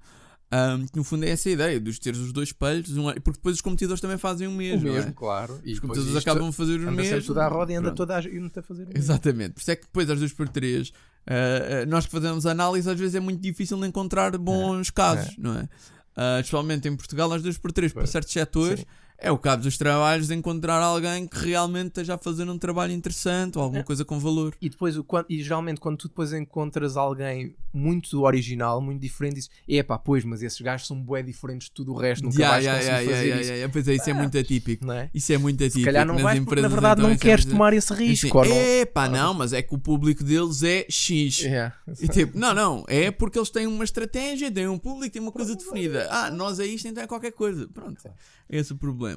[0.52, 3.56] Ahm, que no fundo é essa ideia dos teres os dois espelhos, um- porque depois
[3.56, 4.88] os competidores também fazem o O mesmo.
[4.88, 4.98] não é?
[4.98, 5.60] mesmo, claro.
[5.64, 7.22] E Os isto acabam a fazer o mesmo.
[7.22, 7.98] tudo à roda e anda Pronto.
[7.98, 8.98] toda a gente a fazer o mesmo.
[8.98, 9.52] Exatamente.
[9.54, 10.92] Por isso é que depois, às vezes por três,
[11.28, 15.70] ah, nós que fazemos análise, às vezes é muito difícil encontrar bons casos, não é?
[16.16, 18.86] Ah, especialmente em Portugal, às vezes por três, para certos setores, Sim.
[19.22, 22.94] É o cabo dos trabalhos de encontrar alguém que realmente esteja a fazer um trabalho
[22.94, 23.84] interessante ou alguma É.
[23.84, 24.56] coisa com valor.
[24.62, 24.96] E depois,
[25.28, 30.42] e geralmente, quando tu depois encontras alguém muito original, muito diferente, dizes: Epá, pois, mas
[30.42, 33.12] esses gajos são bué diferentes de tudo o resto, nunca Yeah, vais yeah, conseguir yeah,
[33.12, 33.52] fazer yeah, isso.
[33.52, 33.74] yeah.
[33.74, 34.86] Pois é, isso é muito atípico.
[34.86, 35.10] Não é?
[35.14, 35.80] Isso é muito atípico.
[35.80, 38.38] Se calhar não vais porque, na verdade, então, não é queres tomar esse Assim, risco.
[38.38, 38.56] ou não?
[38.56, 41.44] é pá, não, mas é que o público deles é X.
[42.02, 45.32] E tipo, não, não, é porque eles têm uma estratégia, têm um público, têm uma
[45.32, 46.08] coisa definida.
[46.10, 47.68] Ah, nós é isto, então é qualquer coisa.
[47.68, 49.09] Pronto, é esse o problema.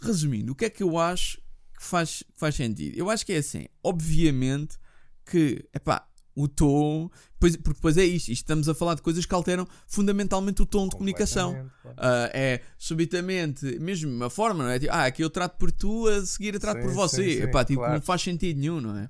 [0.00, 1.38] Resumindo, o que é que eu acho
[1.76, 2.96] que faz, faz sentido?
[2.96, 4.78] Eu acho que é assim, obviamente
[5.24, 6.06] que, epá,
[6.36, 7.10] o tom,
[7.40, 10.66] pois, porque depois é isto, isto estamos a falar de coisas que alteram fundamentalmente o
[10.66, 11.70] tom de comunicação.
[11.96, 14.78] Ah, é subitamente, mesmo uma forma, não é?
[14.78, 17.24] Tipo, ah, aqui eu trato por tu, a seguir eu trato Sim, por você.
[17.24, 17.94] sim, sim, Epá, tipo, claro.
[17.94, 19.08] não faz sentido nenhum, não é?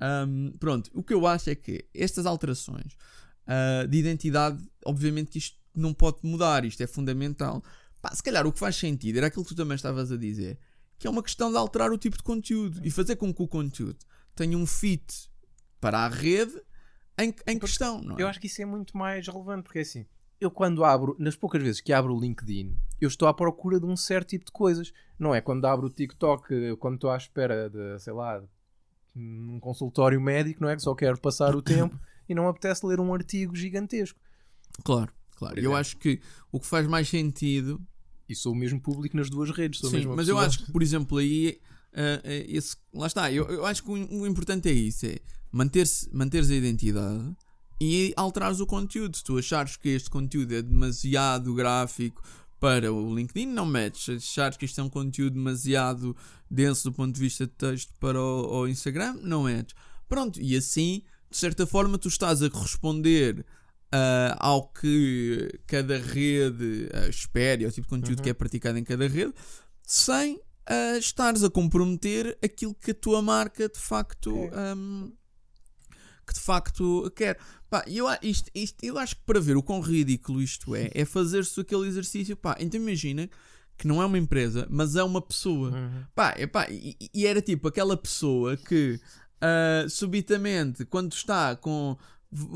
[0.00, 2.96] Ahm, pronto, o que eu acho é que estas alterações
[3.48, 7.62] ah, de identidade, obviamente que isto não pode mudar, isto é fundamental.
[8.00, 10.58] Pá, se calhar o que faz sentido era aquilo que tu também estavas a dizer,
[10.98, 13.48] que é uma questão de alterar o tipo de conteúdo e fazer com que o
[13.48, 13.98] conteúdo
[14.34, 15.30] tenha um fit
[15.80, 16.60] para a rede
[17.18, 18.22] em, em questão, é?
[18.22, 20.06] Eu acho que isso é muito mais relevante, porque é assim,
[20.40, 23.84] eu quando abro, nas poucas vezes que abro o LinkedIn, eu estou à procura de
[23.84, 24.92] um certo tipo de coisas.
[25.18, 28.42] Não é quando abro o TikTok, quando estou à espera de, sei lá,
[29.14, 30.76] num consultório médico, não é?
[30.76, 31.98] Que só quero passar o tempo
[32.28, 34.18] e não apetece ler um artigo gigantesco.
[34.82, 35.56] Claro, claro.
[35.56, 35.76] Eu exemplo.
[35.76, 36.20] acho que
[36.52, 37.80] o que faz mais sentido
[38.28, 39.80] E sou o mesmo público nas duas redes.
[39.80, 40.46] Sou Sim, mas eu pessoa.
[40.46, 41.58] acho que, por exemplo, aí
[41.92, 43.32] ah, ah, esse, lá está.
[43.32, 45.18] Eu, eu acho que o, o importante é isso: é
[45.50, 47.36] manter-se manteres a identidade
[47.80, 49.16] e alterares o conteúdo.
[49.16, 52.22] Se tu achares que este conteúdo é demasiado gráfico
[52.60, 54.04] para o LinkedIn, não metes.
[54.04, 56.14] Se achares que isto é um conteúdo demasiado
[56.50, 59.74] denso do ponto de vista de texto para o, o Instagram, não metes.
[60.08, 63.44] Pronto, e assim, de certa forma, tu estás a corresponder
[63.92, 68.24] ah, ao que cada rede ah, espera, ao tipo de conteúdo Uhum.
[68.24, 69.32] que é praticado em cada rede,
[69.82, 74.72] sem ah, estares a comprometer aquilo que a tua marca de facto É.
[74.72, 75.10] ahm,
[76.26, 77.38] que de facto quer.
[77.68, 81.04] Pá, eu, isto, isto- eu acho que para ver o quão ridículo isto é, é
[81.04, 82.36] fazer-se aquele exercício.
[82.36, 83.28] Pá, então imagina
[83.76, 85.70] que não é uma empresa, mas é uma pessoa.
[85.70, 86.04] Uhum.
[86.14, 89.00] Pá, epá, e, e era tipo aquela pessoa que
[89.88, 91.96] subitamente, quando está com.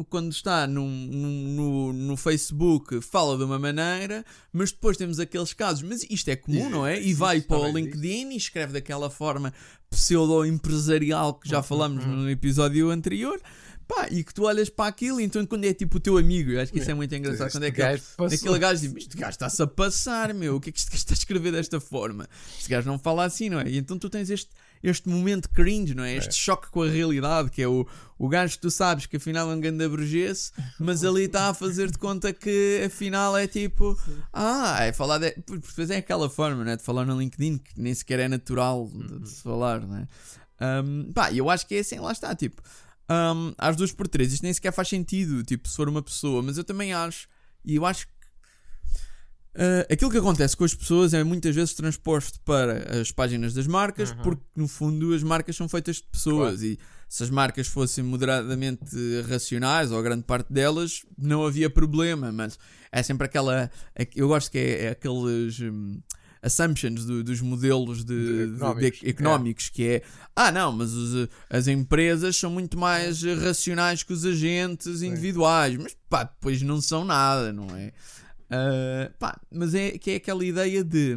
[0.09, 5.53] Quando está num- num- no, no Facebook, fala de uma maneira, mas depois temos aqueles
[5.53, 7.03] casos, mas isto é comum, não é?
[7.03, 9.53] E vai para o LinkedIn e escreve daquela forma
[9.91, 13.41] pseudo-empresarial que já falamos no episódio anterior,
[13.87, 16.61] pá, e que tu olhas para aquilo, então quando é tipo o teu amigo, eu
[16.61, 17.47] acho que isso é muito engraçado.
[17.49, 18.03] Este Quando é que gajo.
[18.35, 20.57] Aquele gajo diz: Este gajo está-se a passar, meu.
[20.57, 22.29] O que é que este gajo está a escrever desta forma?
[22.59, 23.69] Este gajo não fala assim, não é?
[23.69, 24.51] E então tu tens este,
[24.85, 26.15] este momento cringe, não é?
[26.15, 27.87] Este choque com a realidade, que é o,
[28.19, 31.55] o gajo que tu sabes que afinal é um grande abrogesse, mas ali está a
[31.55, 33.99] fazer de conta que afinal é tipo:
[34.31, 35.19] Ah, é falar.
[35.19, 35.35] De...
[35.35, 36.77] Depois é aquela forma, né?
[36.77, 40.09] De falar no LinkedIn que nem sequer é natural de, de se falar, não é?
[40.61, 42.63] Um, pá, eu acho que é assim, lá está, tipo,
[43.11, 46.43] um, às duas por três, isto nem sequer faz sentido, tipo, se for uma pessoa,
[46.43, 47.27] mas eu também acho,
[47.65, 48.13] e eu acho que
[49.55, 53.67] uh, aquilo que acontece com as pessoas é muitas vezes transposto para as páginas das
[53.67, 54.17] marcas, Uhum.
[54.23, 56.79] porque no fundo as marcas são feitas de pessoas e
[57.09, 58.87] se as marcas fossem moderadamente
[59.29, 62.59] racionais, ou a grande parte delas, não havia problema, mas
[62.91, 63.71] é sempre aquela.
[63.95, 65.61] é- Eu gosto que é, é aqueles.
[65.61, 66.01] hum,
[66.43, 70.03] assumptions do- dos modelos de, De de- de económicos, económicos, que é
[70.37, 75.75] ah não, mas os, as empresas são muito mais eh, racionais que os agentes individuais,
[75.79, 77.93] mas pá, depois não são nada, não é?
[78.51, 81.17] Ah, pá, mas é que é aquela ideia de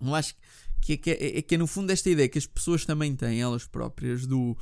[0.00, 0.34] eu acho
[0.80, 3.16] que é, que é, é que é no fundo esta ideia que as pessoas também
[3.16, 4.56] têm elas próprias do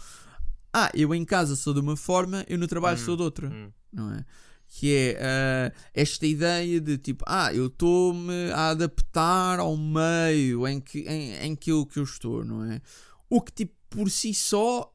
[0.72, 3.49] ah, eu em casa sou de uma forma, eu no trabalho Hum, sou de outra
[3.49, 3.70] hum.
[3.93, 4.24] não é?
[4.68, 10.80] Que é ah, esta ideia de tipo, ah, eu estou-me a adaptar ao meio em
[10.80, 12.80] que, em, em que, eu, que eu estou, não é?
[13.28, 14.90] O que tipo por si só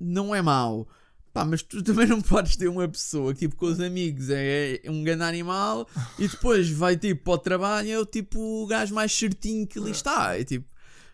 [0.00, 0.88] não é mau.
[1.38, 4.90] Pá, mas tu também não podes ter uma pessoa tipo com os amigos é, é
[4.90, 8.92] um grande animal e depois vai tipo para o trabalho é o tipo o gajo
[8.92, 10.36] mais certinho que ali está.
[10.36, 10.66] É tipo.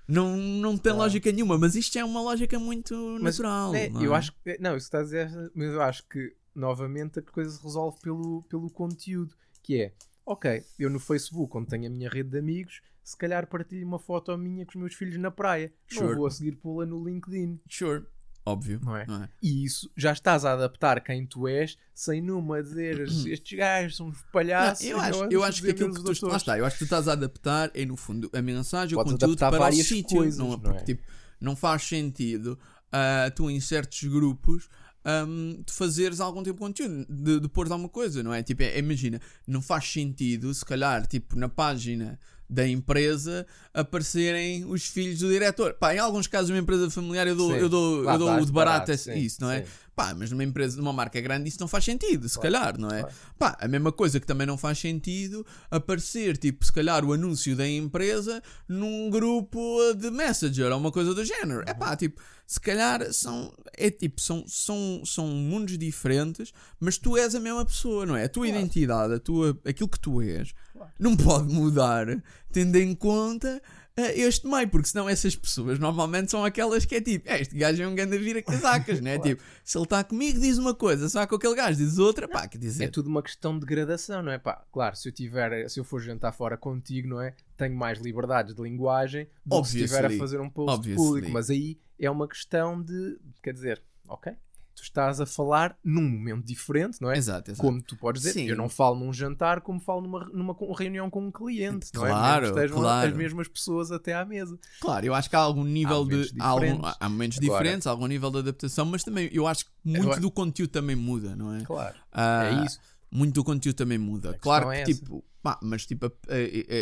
[0.09, 0.99] Não, não tem Claro.
[0.99, 3.75] lógica nenhuma, mas isto é uma lógica muito Mas, natural.
[3.75, 4.19] É, eu é?
[4.19, 4.59] acho que.
[4.59, 5.31] Não, isso está a dizer.
[5.55, 9.35] Mas eu acho que, novamente, a coisa se resolve pelo, pelo conteúdo.
[9.63, 9.93] Que é,
[10.27, 13.99] ok, eu no Facebook, onde tenho a minha rede de amigos, se calhar partilho uma
[13.99, 15.73] foto minha com os meus filhos na praia.
[15.87, 16.07] Sure.
[16.07, 17.61] Não vou a seguir pô-la no LinkedIn.
[17.69, 18.05] Sure.
[18.47, 18.81] Óbvio.
[18.83, 19.07] Não é?
[19.07, 19.29] Não é?
[19.43, 24.09] E isso já estás a adaptar quem tu és, sem numa dizer estes gajos são
[24.09, 24.85] uns palhaços.
[24.85, 26.85] Não, eu acho, eu acho que aquilo que tu, lá está, eu acho que tu
[26.85, 30.39] estás a adaptar é no fundo a mensagem, Podes o conteúdo para o sítio, coisas,
[30.39, 30.57] não é?
[30.59, 30.85] Porque é?
[30.85, 31.03] tipo,
[31.41, 32.59] não faz sentido
[32.93, 34.69] ah, tu em certos grupos
[35.05, 38.43] ahm, de fazeres algum tipo de conteúdo, de, de pôr alguma coisa, não é?
[38.43, 42.19] Tipo, é- imagina, não faz sentido, se calhar, tipo, na página
[42.49, 45.75] da empresa aparecerem os filhos do diretor.
[45.75, 47.59] Pá, em alguns casos, uma empresa familiar, eu dou, Sim.
[47.59, 49.63] eu dou, eu dou o de barato, barato, sim, isso, não é?
[49.63, 49.69] sim.
[49.97, 52.91] Pá, mas numa empresa, numa marca grande, isso não faz sentido, se Claro, calhar, não
[52.91, 53.01] é?
[53.03, 53.15] claro.
[53.39, 57.55] Pá, a mesma coisa que também não faz sentido aparecer, tipo, se calhar o anúncio
[57.55, 61.63] da empresa num grupo de Messenger ou uma coisa do género.
[61.65, 67.17] É pá, tipo, se calhar são, é tipo, são, são, são mundos diferentes, mas tu
[67.17, 68.25] és a mesma pessoa, não é?
[68.25, 68.59] A tua Claro.
[68.61, 70.53] identidade, a tua, aquilo que tu és,
[70.99, 72.07] Não pode mudar
[72.53, 73.61] tendo em conta
[73.97, 77.57] eh, este meio, porque senão essas pessoas normalmente são aquelas que é tipo, "É, este
[77.57, 79.17] gajo é um grande vira casacas, né?
[79.19, 79.37] Claro.
[79.37, 82.27] Tipo, se ele está comigo diz uma coisa, se vai com aquele gajo diz outra,
[82.29, 84.39] pá, quer É dizer, tudo uma questão de gradação, não é?
[84.39, 87.35] Pá, claro, se eu tiver, se eu for jantar fora contigo, não é?
[87.57, 90.19] Tenho mais liberdades de linguagem do que se estiver a Obviously.
[90.19, 90.97] fazer um post Obviously.
[91.07, 91.31] público.
[91.33, 94.33] Mas aí é uma questão de, quer dizer, ok,
[94.75, 97.17] tu estás a falar num momento diferente, não é?
[97.17, 97.67] exato, exato.
[97.67, 98.49] Como tu podes dizer, Sim.
[98.49, 102.11] eu não falo num jantar como falo numa, numa reunião com um cliente, não é?
[102.11, 103.09] Claro, Mesmo claro.
[103.11, 104.59] as mesmas pessoas até à mesa.
[104.81, 106.41] Claro, eu acho que há algum nível momentos de.
[106.41, 109.65] Há, algum- há momentos Agora- diferentes, há algum nível de adaptação, mas também eu acho
[109.67, 111.61] que muito Agora- do conteúdo também muda, não é?
[111.65, 112.79] Claro, Ah, é isso.
[113.17, 114.31] Muito do conteúdo também muda.
[114.31, 116.13] A Claro questão que, é tipo, pá, mas tipo,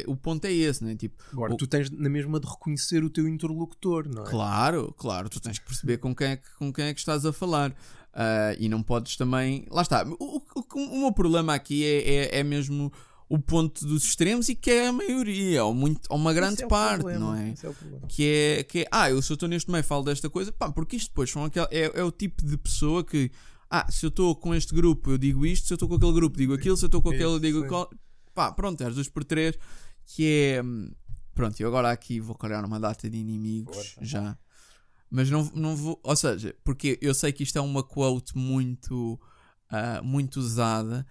[0.06, 0.96] o ponto é esse, né?
[0.96, 4.26] Tipo, Agora, o- tu tens na mesma de reconhecer o teu interlocutor, não é?
[4.30, 7.26] Claro, claro, tu tens que perceber com quem é que, com quem é que estás
[7.26, 7.74] a falar.
[8.14, 9.66] Ah, e não podes também.
[9.70, 10.06] Lá está.
[10.18, 10.42] O, o-
[10.74, 12.90] o- meu problema aqui é, é, é mesmo
[13.28, 16.66] o ponto dos extremos e que é a maioria, ou, muito, ou uma grande é
[16.66, 17.50] parte, problema, não é?
[17.50, 18.06] é.
[18.06, 18.24] Que
[18.58, 21.08] é, que é, ah, eu eu estou neste meio falo desta coisa, pá, porque isto
[21.08, 23.30] depois são aquel, é, é o tipo de pessoa que,
[23.74, 26.12] ah, se eu estou com este grupo eu digo isto, se eu estou com aquele
[26.12, 27.88] grupo digo aquilo, se eu estou com aquele eu digo aquilo,
[28.34, 29.58] pá, pronto, é as duas por três,
[30.04, 30.92] que é, hum,
[31.34, 34.36] pronto, eu agora aqui vou criar uma data de inimigos, já,
[35.10, 39.18] mas não, não vou, ou seja, porque eu sei que isto é uma quote muito,
[39.70, 41.06] ah, muito usada,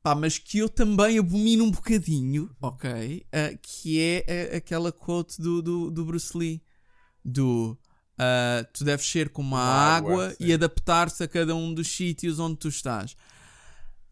[0.00, 3.26] pá, mas que eu também abomino um bocadinho, ok?
[3.32, 6.62] Ah, que é ah, aquela quote do, do, do Bruce Lee,
[7.24, 7.76] do
[8.18, 12.38] ah, tu deves ser como a água, água, e adaptar-se a cada um dos sítios
[12.38, 13.16] onde tu estás.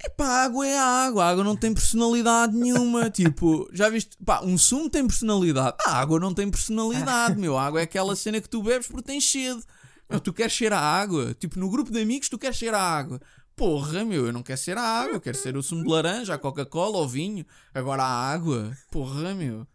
[0.04, 3.08] Epá, a água é a água, a água não tem personalidade nenhuma.
[3.10, 4.16] tipo, já viste?
[4.24, 7.56] Pá, um sumo tem personalidade, a água não tem personalidade, meu.
[7.56, 9.62] A água é aquela cena que tu bebes porque tens sede.
[10.10, 11.34] Meu, tu queres ser a água.
[11.34, 13.20] Tipo, no grupo de amigos, tu queres ser a água.
[13.54, 16.34] Porra, meu, eu não quero ser a água, eu quero ser o sumo de laranja,
[16.34, 17.46] a Coca-Cola, o vinho.
[17.72, 18.76] Agora a água.
[18.90, 19.66] Porra, meu.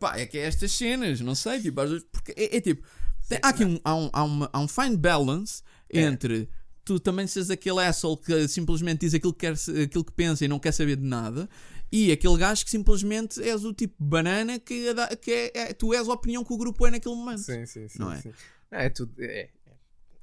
[0.00, 2.86] Pá, é que é estas cenas, não sei, tipo, às vezes, porque é, é tipo,
[3.28, 5.62] tem- há aqui um, há um, há uma- há um fine balance
[5.92, 6.00] É.
[6.02, 6.48] entre
[6.84, 10.48] tu também seres aquele asshole que simplesmente diz aquilo que, quer, aquilo que pensa e
[10.48, 11.48] não quer saber de nada,
[11.90, 16.08] e aquele gajo que simplesmente és o tipo banana que, que é, é- tu és
[16.08, 17.40] a opinião que o grupo é naquele momento.
[17.42, 17.98] Sim, sim, sim.
[17.98, 18.20] Não é?
[18.20, 18.32] sim.
[18.70, 19.48] Não, é tudo, é,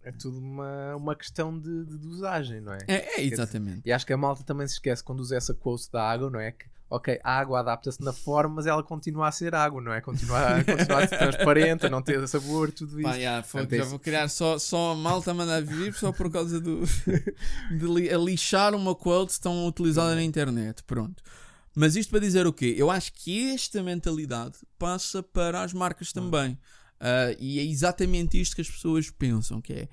[0.04, 2.80] é tudo uma, uma questão de, de dosagem, não é?
[2.88, 3.82] É, é, exatamente.
[3.86, 6.40] E acho que a malta também se esquece quando usa essa quote da água, não
[6.40, 6.52] é?
[6.54, 10.00] Que, ok, a água adapta-se na forma, mas ela continua a ser água, não é?
[10.02, 13.10] Continua, a- continua a ser transparente, a não ter sabor, tudo isso.
[13.10, 16.60] Pá, Portanto, é já vou criar só, só malta a mandar vir só por causa
[16.60, 16.84] do
[17.72, 20.84] de li- a lixar uma quote tão utilizada na internet.
[20.84, 21.24] Pronto.
[21.76, 22.76] Mas isto para dizer o quê?
[22.78, 26.58] Eu acho que esta mentalidade passa para as marcas também.
[27.00, 29.88] Ah, e é exatamente isto que as pessoas pensam, que é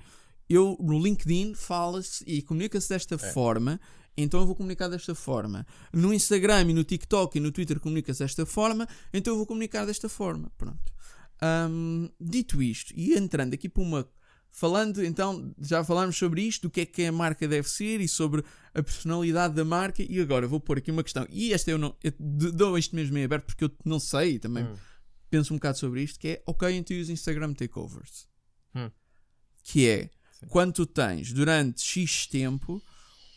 [0.47, 3.79] eu no LinkedIn fala-se e comunica-se desta forma,
[4.15, 5.65] então eu vou comunicar desta forma.
[5.93, 9.85] No Instagram e no TikTok e no Twitter comunica-se desta forma, então eu vou comunicar
[9.85, 10.51] desta forma.
[10.57, 10.91] Pronto.
[11.43, 14.07] Hum, dito isto, e entrando aqui para uma.
[14.53, 18.07] Falando, então, já falámos sobre isto, do que é que a marca deve ser e
[18.07, 18.43] sobre
[18.73, 20.03] a personalidade da marca.
[20.03, 21.25] E agora vou pôr aqui uma questão.
[21.29, 21.95] E esta eu não.
[22.03, 24.65] Eu dou isto mesmo em aberto porque eu não sei também.
[24.65, 24.75] Hum.
[25.29, 26.19] Penso um bocado sobre isto.
[26.19, 28.27] Que é ok, então os Instagram takeovers.
[28.75, 28.91] Hum.
[29.63, 30.47] Que é Sim.
[30.49, 32.83] quando tu tens durante X tempo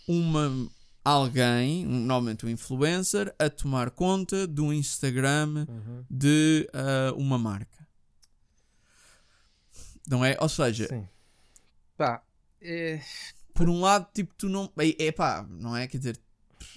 [0.07, 0.69] uma
[1.05, 6.05] alguém, normalmente um influencer, a tomar conta do Instagram Uhum.
[6.11, 7.87] de ah, uma marca.
[10.09, 10.37] Não é?
[10.41, 11.09] Ou seja, Sim.
[11.97, 12.23] Pá,
[12.61, 13.01] é,
[13.55, 14.71] por um lado, tipo, tu não.
[14.79, 15.87] É, é pá, não é?
[15.87, 16.21] Quer dizer,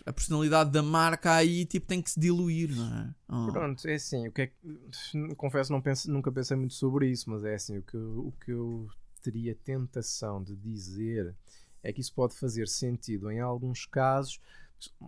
[0.06, 3.16] a personalidade da marca aí, tipo, tem que se diluir, não é?
[3.30, 3.52] Oh.
[3.52, 7.30] Pronto, é assim, o que é que, confesso não penso, nunca pensei muito sobre isso,
[7.30, 8.88] mas é assim, o que, eu- o que eu
[9.22, 11.36] teria tentação de dizer
[11.84, 14.40] é que isso pode fazer sentido em alguns casos,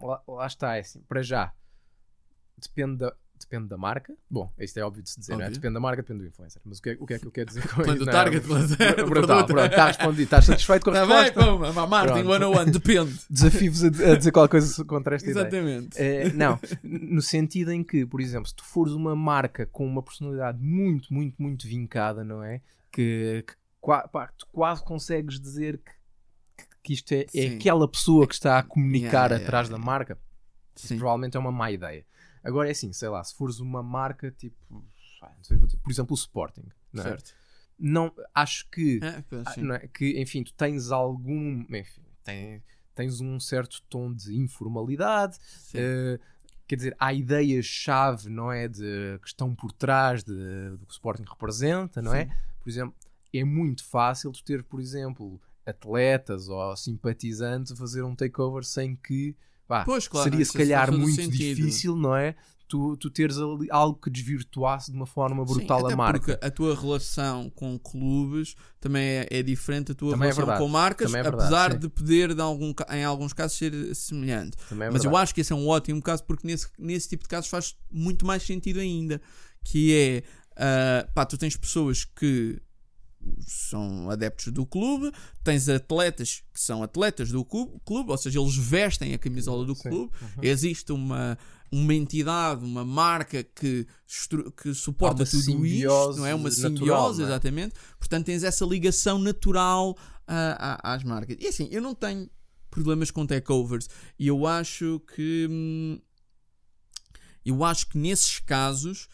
[0.01, 1.51] lá, lá está, é assim, para já,
[2.57, 5.49] depende da, depende da marca, bom, isto é óbvio de se dizer, é?
[5.49, 7.31] Depende da marca, depende do influencer, mas o que, é, o que é que eu
[7.31, 7.99] quero dizer com Depende isso?
[7.99, 9.47] do Não, target, brutal, produto.
[9.47, 11.57] pronto, está respondido, estás satisfeito com a Tá bem, resposta?
[11.73, 12.53] pô, a Martin Pronto.
[12.55, 13.19] 101, depende.
[13.29, 15.41] Desafio-vos a, a dizer qualquer coisa contra esta ideia.
[15.43, 15.97] Exatamente.
[15.97, 20.03] É, não, no sentido em que, por exemplo, se tu fores uma marca com uma
[20.03, 22.61] personalidade muito, muito, muito vincada, não é?
[22.91, 23.53] Que, que
[24.11, 25.91] pá, tu quase consegues dizer que,
[26.83, 29.77] que- isto é, é aquela pessoa que está a comunicar Yeah, atrás yeah.
[29.77, 30.17] da marca,
[30.75, 30.97] Sim.
[30.97, 32.05] provavelmente é uma má ideia.
[32.43, 34.55] Agora é assim, sei lá, se fores uma marca tipo,
[35.41, 36.63] sei, por exemplo, o Sporting,
[36.93, 37.05] não, é?
[37.07, 37.33] Certo.
[37.77, 39.87] não acho que, É, ah, não é?
[39.87, 42.63] que, enfim, tu tens algum, enfim, tem-
[42.95, 45.37] tens um certo tom de informalidade,
[45.73, 46.19] eh,
[46.67, 48.67] quer dizer, há ideias-chave, não é?
[48.67, 50.33] De, que estão por trás de,
[50.77, 52.25] do que o Sporting representa, não é?
[52.25, 52.31] Sim.
[52.61, 52.95] Por exemplo,
[53.33, 58.95] é muito fácil tu ter, por exemplo, atletas ou simpatizantes a fazer um takeover sem
[58.95, 59.35] que
[59.67, 62.35] pá, Pois, claro, seria se calhar muito difícil, não é?
[62.67, 66.19] Tu, tu teres ali algo que desvirtuasse de uma forma brutal Sim, a até marca.
[66.19, 70.45] porque a tua relação com clubes também é, é diferente da tua Também é relação
[70.45, 70.63] verdade.
[70.63, 71.79] com marcas, é verdade, apesar sim.
[71.79, 74.55] de poder, de algum, em alguns casos, ser semelhante.
[74.71, 77.29] É Mas eu acho que esse é um ótimo caso porque nesse, nesse tipo de
[77.29, 79.19] casos faz muito mais sentido ainda.
[79.63, 80.23] Que é,
[80.55, 82.61] ah, pá, tu tens pessoas que
[83.45, 85.11] são adeptos do clube,
[85.43, 89.89] tens atletas que são atletas do clube, ou seja, eles vestem a camisola do Sim.
[89.89, 90.11] clube.
[90.21, 90.43] Uhum.
[90.43, 91.37] Existe uma,
[91.71, 93.85] uma entidade, uma marca que,
[94.61, 96.33] que suporta tudo isto, não é?
[96.33, 97.25] Uma natural, simbiose, é?
[97.25, 97.75] exatamente.
[97.97, 99.97] Portanto, tens essa ligação natural
[100.27, 101.37] ah, às marcas.
[101.39, 102.29] E assim, eu não tenho
[102.69, 105.99] problemas com takeovers e eu acho que hum,
[107.43, 109.07] eu acho que nesses casos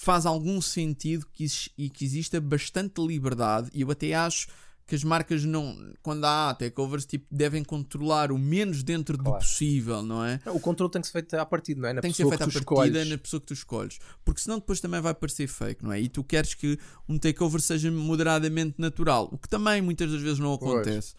[0.00, 1.46] faz algum sentido que,
[1.76, 4.48] e que exista bastante liberdade e eu até acho
[4.86, 9.38] que as marcas não quando há takeovers tipo, devem controlar o menos dentro do Claro.
[9.38, 10.40] possível, não é?
[10.46, 11.92] O controle tem que ser feito à partida, não é?
[11.92, 13.08] Na tem que ser feita que à partida escolhes.
[13.10, 13.98] na pessoa que tu escolhes.
[14.24, 16.00] Porque senão depois também vai parecer fake, não é?
[16.00, 20.38] E tu queres que um takeover seja moderadamente natural, o que também muitas das vezes
[20.38, 21.14] não Pois.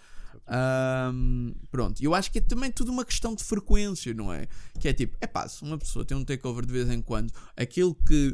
[0.54, 4.48] Ahm, pronto, eu acho que é também tudo uma questão de frequência, não é?
[4.80, 7.32] Que é tipo, é pá, se uma pessoa tem um takeover de vez em quando,
[7.56, 8.32] aquilo que,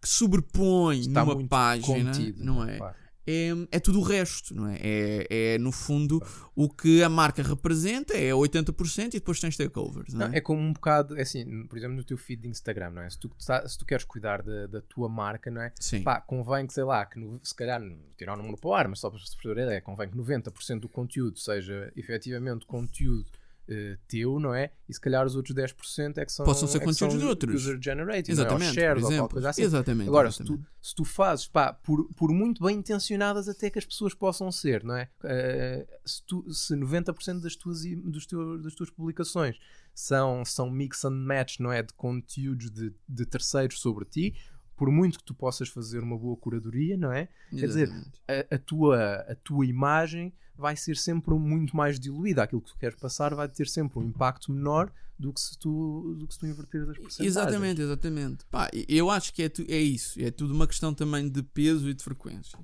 [0.00, 2.42] que sobrepõe está numa página, contido.
[2.42, 2.78] não é?
[2.78, 2.96] Claro.
[3.26, 4.76] É, é tudo o resto, não é?
[4.80, 6.22] É, é no fundo
[6.54, 10.38] o que a marca representa é 80% e depois tens takeovers, não Não, é?
[10.38, 13.10] é como um bocado, é assim, por exemplo, no teu feed de Instagram, não é?
[13.10, 15.72] Se tu, se tu queres cuidar da, da tua marca, não é?
[15.80, 16.02] Sim.
[16.02, 17.80] Pá, convém que, sei lá, que no- se calhar,
[18.16, 20.16] tirar o número para o ar, mas só para se perceber a ideia, convém que
[20.16, 23.26] 90% do conteúdo seja efetivamente conteúdo
[23.68, 24.70] eh, teu, não é?
[24.88, 27.54] E se calhar os outros 10% é que são, Possam ser é conteúdos de outros.
[27.54, 28.68] User-generated, Exatamente, não é?
[28.68, 29.28] Ou shares por ou exemplo.
[29.30, 29.62] coisa assim.
[29.62, 30.08] Exatamente.
[30.08, 30.64] Agora, se exatamente.
[30.64, 34.52] tu, se tu fazes, pá, por, por muito bem intencionadas até que as pessoas possam
[34.52, 35.08] ser, não é?
[35.24, 39.58] Eh, se, tu, se 90% das tuas, dos teu, das tuas publicações
[39.94, 41.82] são, são mix and match, não é?
[41.82, 44.34] De conteúdos de, de terceiros sobre ti,
[44.76, 47.28] por muito que tu possas fazer uma boa curadoria, não é?
[47.50, 48.20] Quer dizer, Exatamente.
[48.50, 52.42] A, a tua, a tua imagem vai ser sempre muito mais diluída.
[52.42, 56.14] Aquilo que tu queres passar vai ter sempre um impacto menor do que se tu,
[56.18, 57.36] do que se tu inverteres as porcentagens.
[57.36, 58.44] Exatamente, exatamente.
[58.50, 60.20] Pá, eu acho que é, tu- é isso.
[60.20, 62.58] É tudo uma questão também de peso e de frequência.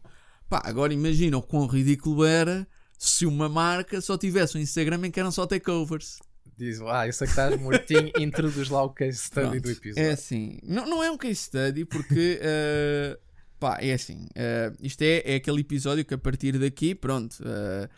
[0.48, 2.66] Pá, agora imagina o quão ridículo era
[2.98, 6.18] se uma marca só tivesse um Instagram em que eram só takeovers.
[6.60, 10.10] Diz, ah, eu sei que estás mortinho, introduz lá o case study Pronto, do episódio.
[10.10, 13.18] É assim, não, não é um case study porque eh,
[13.58, 17.88] pá, é assim, eh, isto é, é aquele episódio que a partir daqui, pronto, eh,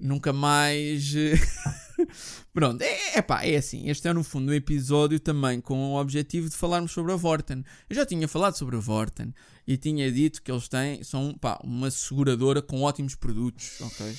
[0.00, 1.34] nunca mais eh,
[2.52, 6.00] pronto, é, é pá, é assim, este é no fundo um episódio também com o
[6.00, 7.64] objetivo de falarmos sobre a Vorten.
[7.88, 9.34] Eu já tinha falado sobre a Vorten
[9.66, 14.16] e tinha dito que eles têm, são pá, uma seguradora com ótimos produtos, ok?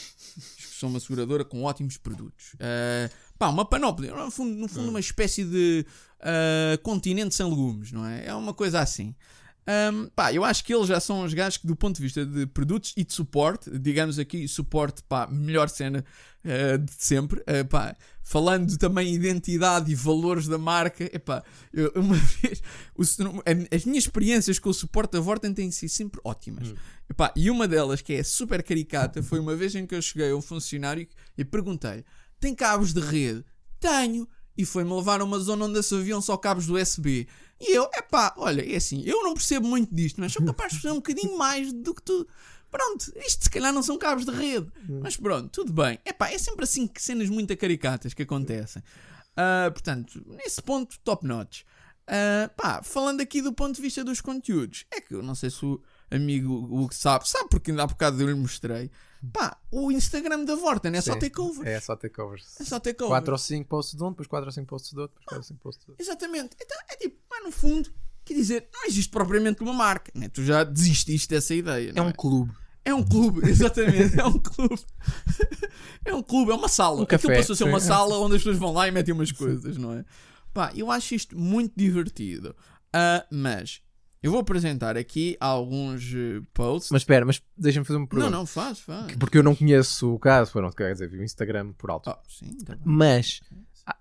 [0.79, 2.55] São uma seguradora com ótimos produtos.
[2.59, 5.85] Eh, pá, uma panóplia, no fundo, no fundo uma espécie de
[6.19, 8.27] uh, continente sem legumes, não é?
[8.27, 9.15] É uma coisa assim.
[9.67, 12.25] Um, pá, eu acho que eles já são os gajos que, do ponto de vista
[12.25, 16.03] de produtos e de suporte, digamos aqui, suporte, pá, melhor cena
[16.43, 22.15] uh, de sempre, uh, pá, falando também identidade e valores da marca, epá, eu, uma
[22.15, 22.61] vez,
[22.95, 23.03] o-
[23.75, 26.73] as minhas experiências com o suporte da Vorten têm sido sempre ótimas.
[27.09, 30.31] Epá, e uma delas, que é super caricata, foi uma vez em que eu cheguei
[30.31, 31.07] a um funcionário
[31.37, 32.03] e perguntei-lhe:
[32.39, 33.45] tem cabos de rede?
[33.79, 34.27] Tenho.
[34.57, 37.27] E foi-me levar a uma zona onde se haviam só cabos do USB.
[37.61, 40.77] E eu, epá, olha, é assim, eu não percebo muito disto, mas sou capaz de
[40.77, 42.27] perceber um bocadinho mais do que tu.
[42.71, 44.71] Pronto, isto se calhar não são cabos de rede.
[45.01, 45.99] Mas pronto, tudo bem.
[46.05, 48.81] Epá, é sempre assim que cenas muito caricatas que acontecem.
[49.35, 51.63] Ah, portanto, nesse ponto, top notch.
[52.07, 55.49] Ah, pá, falando aqui do ponto de vista dos conteúdos, é que eu não sei
[55.49, 58.89] se o amigo o que sabe, sabe porque ainda há bocado eu lhe mostrei.
[59.31, 61.67] Pá, o Instagram da Vorten é só Sim, takeovers.
[61.67, 62.59] É só takeovers.
[62.59, 63.19] É só takeovers.
[63.19, 65.37] 4 ou 5 posts de um, depois 4 ou 5 posts de outro, depois 4
[65.37, 66.03] ou 5 posts de outro.
[66.03, 66.55] Exatamente.
[66.59, 67.89] Então é tipo, mas no fundo,
[68.25, 70.11] quer dizer, não existe propriamente uma marca.
[70.15, 70.27] Né?
[70.27, 71.93] Tu já desististe dessa ideia.
[71.95, 72.51] É um clube.
[72.83, 74.19] É um clube, exatamente.
[74.19, 74.81] É um clube.
[76.03, 76.99] É um clube, é uma sala.
[76.99, 77.87] Um Aquilo café, passou a ser uma sim.
[77.87, 80.03] sala onde as pessoas vão lá e metem umas coisas, não é?
[80.51, 82.55] Pá, eu acho isto muito divertido.
[82.91, 83.81] Ah, mas
[84.23, 86.91] eu vou apresentar aqui alguns eh, posts.
[86.91, 88.29] Mas espera, mas deixa-me fazer uma não, pergunta.
[88.29, 89.15] não, faz, faz.
[89.15, 92.09] Porque eu não conheço o caso, foram, quer dizer, vi o Instagram por alto.
[92.11, 92.83] Oh, sim, tá bem.
[92.85, 93.41] Mas,
[93.85, 93.97] ah,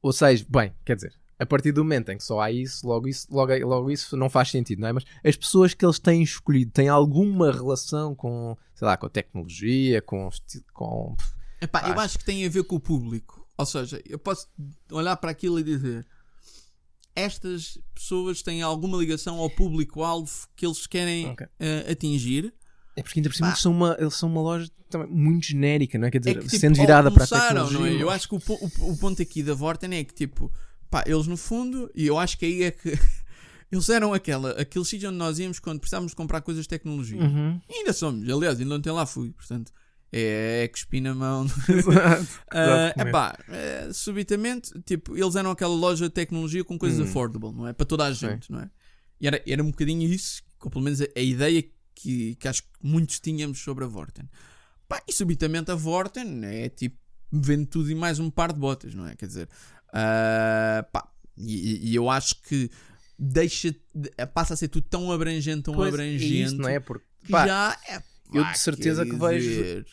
[0.00, 3.08] ou seja, bem, quer dizer, a partir do momento em que só há isso, logo
[3.08, 4.92] isso, logo, logo isso não faz sentido, não é?
[4.92, 9.10] Mas as pessoas que eles têm escolhido têm alguma relação com, sei lá, com a
[9.10, 10.28] tecnologia, com,
[10.72, 11.16] com
[11.60, 12.00] Epá, eu Acho.
[12.00, 13.46] acho que tem a ver com o público.
[13.56, 14.46] Ou seja, eu posso
[14.92, 16.06] olhar para aquilo e dizer
[17.18, 21.46] estas pessoas têm alguma ligação ao público-alvo que eles querem Ok.
[21.60, 22.52] eh, atingir.
[22.96, 25.98] É porque ainda por cima eles são, uma, eles são uma loja também muito genérica,
[25.98, 26.10] não é?
[26.10, 27.78] Quer dizer, É que, tipo, sendo virada para a tecnologia.
[27.78, 28.02] não é?
[28.02, 30.50] Eu acho que o, o- o ponto aqui da Vorten é que, tipo,
[30.90, 32.90] pá, eles no fundo, e eu acho que aí é que
[33.70, 37.20] eles eram aquela, aquele sítio onde nós íamos quando precisávamos comprar coisas de tecnologia.
[37.20, 37.60] Uhum.
[37.68, 39.70] E ainda somos, aliás, ainda ontem lá fui, portanto,
[40.12, 41.44] é, é cuspir na mão.
[41.68, 42.26] Exato.
[42.52, 47.04] Exato, epá, eh, subitamente, tipo, eles eram aquela loja de tecnologia com coisas Hum.
[47.04, 47.72] affordable, não é?
[47.72, 48.70] Para toda a gente, não é?
[49.20, 51.62] E era, era um bocadinho isso, ou pelo menos a, a ideia
[51.94, 54.28] que, que acho que muitos tínhamos sobre a Vorten.
[54.88, 56.96] Pá, e subitamente a Vorten é tipo,
[57.30, 59.14] vende tudo e mais um par de botas, não é?
[59.16, 59.48] Quer dizer,
[59.92, 62.70] ah, pá, e, e eu acho que
[63.18, 66.78] deixa, de- passa a ser tudo tão abrangente, tão Pois, é abrangente, isso, não é?
[66.80, 68.02] Porque que pá, já é.
[68.32, 69.84] Eu de certeza que vejo-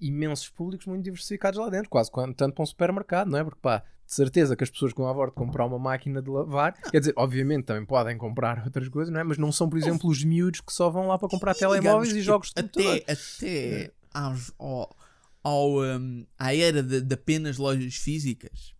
[0.00, 3.44] imensos públicos muito diversificados lá dentro, quase tanto para um supermercado, não é?
[3.44, 6.28] Porque pá, de certeza que as pessoas que vão à volta comprar uma máquina de
[6.28, 9.24] lavar, quer dizer, obviamente também podem comprar outras coisas, não é?
[9.24, 12.22] Mas não são, por exemplo, os miúdos que só vão lá para comprar telemóveis digamos
[12.22, 12.96] e jogos de computador.
[12.96, 14.96] até, até aos- ao,
[15.42, 18.74] ao, um, à era de, de apenas lojas físicas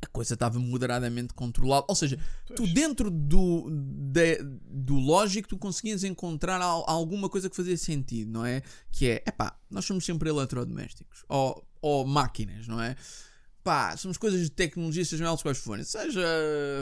[0.00, 2.18] a coisa estava moderadamente controlada ou seja,
[2.54, 3.68] tu dentro do,
[4.12, 4.38] de-
[4.70, 8.62] do lógico tu conseguias encontrar al- alguma coisa que fazia sentido, não é?
[8.92, 12.94] Que é, epá, nós somos sempre eletrodomésticos ou, ou máquinas, não é?
[13.64, 16.24] Pá, somos coisas de tecnologia, sejam elas quais forem, seja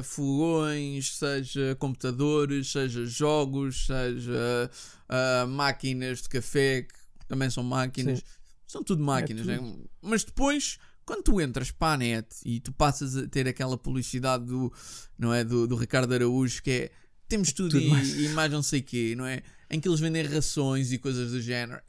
[0.05, 4.71] fogões, seja computadores, seja jogos, seja
[5.09, 8.25] ah, máquinas de café, que também são máquinas, Sim.
[8.67, 9.77] são tudo máquinas, É né?
[10.01, 14.45] mas depois, quando tu entras para a net e tu passas a ter aquela publicidade
[14.45, 14.71] do,
[15.19, 16.91] não é, do, do Ricardo Araújo que é
[17.29, 18.17] temos tudo, Tudo e, mais.
[18.17, 19.43] e mais não sei o quê, não é?
[19.71, 21.81] Em que eles vendem rações e coisas do género.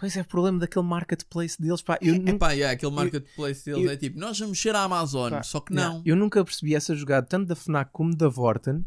[0.00, 3.64] Pois é, o problema daquele marketplace deles, pá, eu É nunca, pá, yeah, aquele marketplace
[3.64, 6.02] deles eu- é tipo, nós vamos mexer à Amazon, pá, só que não, não.
[6.04, 8.84] eu nunca percebi essa jogada tanto da FNAC como da Vorten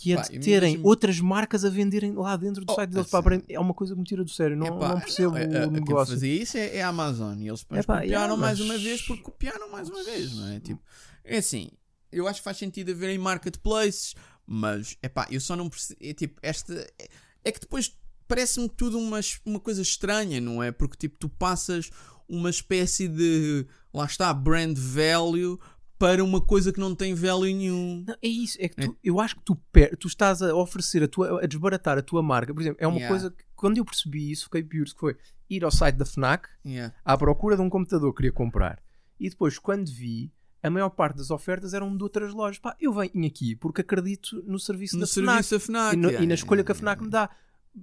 [0.00, 2.90] que é Pá, de terem mesmo- outras marcas a venderem lá dentro do Oh, site
[2.90, 3.12] deles.
[3.12, 3.22] assim.
[3.22, 5.46] Pá, é uma coisa que me tira do sério, não, Epá, não percebo é- é-
[5.66, 6.14] o Quem negócio.
[6.14, 9.22] fazia isso é, é a Amazon e eles Epá, copiaram mais mas- uma vez porque
[9.22, 10.60] copiaram mais uma vez, não é?
[10.60, 10.80] Tipo,
[11.24, 11.68] é assim,
[12.12, 14.14] eu acho que faz sentido haver em marketplaces,
[14.46, 15.98] mas epá, eu só não percebo.
[16.00, 16.72] É, tipo, esta.
[16.98, 17.08] É,
[17.44, 17.92] é que depois
[18.28, 20.70] parece-me tudo uma, uma coisa estranha, não é?
[20.70, 21.90] Porque tipo, tu passas
[22.28, 23.66] uma espécie de.
[23.92, 25.58] Lá está, brand value
[25.98, 28.04] para uma coisa que não tem value nenhum.
[28.06, 31.02] Não, é isso, é que tu- eu acho que tu, per- tu estás a oferecer,
[31.02, 32.54] a, tua, a desbaratar a tua marca.
[32.54, 33.08] Por exemplo, é uma Yeah.
[33.14, 35.16] coisa que quando eu percebi isso, fiquei pior, que foi
[35.50, 36.94] ir ao site da FNAC Yeah.
[37.04, 38.80] à procura de um computador que queria comprar.
[39.18, 40.32] E depois, quando vi,
[40.62, 42.58] a maior parte das ofertas eram de outras lojas.
[42.58, 45.94] Pá, eu venho aqui porque acredito no serviço No da serviço da FNAC, FNAC.
[45.94, 47.04] e, no- yeah, e na escolha yeah, que a FNAC yeah.
[47.04, 47.30] me dá.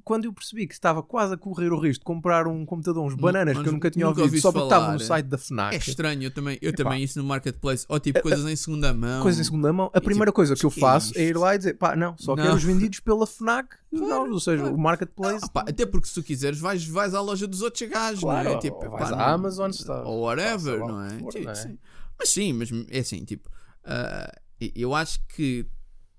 [0.04, 3.16] Quando eu percebi que estava quase a correr o risco de comprar um computador, uns
[3.16, 5.04] bananas mas que eu nunca tinha nunca ouvido, só porque estava no é?
[5.06, 5.76] site da FNAC.
[5.76, 6.84] É estranho, eu também, eu Epá.
[6.84, 7.86] também isso no marketplace.
[7.90, 9.22] Ou tipo coisas em segunda mão.
[9.22, 9.92] Coisas em segunda mão.
[9.94, 11.96] A primeira tipo, coisa que eu que é faço é, ir lá e dizer, pá,
[11.96, 12.44] não, só Não.
[12.44, 13.76] quero os vendidos pela FNAC.
[13.92, 14.76] Claro, não, ou seja, claro.
[14.76, 15.46] o marketplace.
[15.46, 18.50] Ah, pá, até porque se tu quiseres, vais, vais à loja dos outros gajos, Claro,
[18.50, 18.60] não é?
[18.60, 21.20] Tipo, ou pá, vais à não- Amazon, está- ou whatever, não é?
[21.20, 21.56] for, não é?
[21.56, 21.78] sim.
[22.20, 23.50] Mas sim, mas é assim, tipo,
[23.86, 24.32] ah,
[24.76, 25.66] eu acho que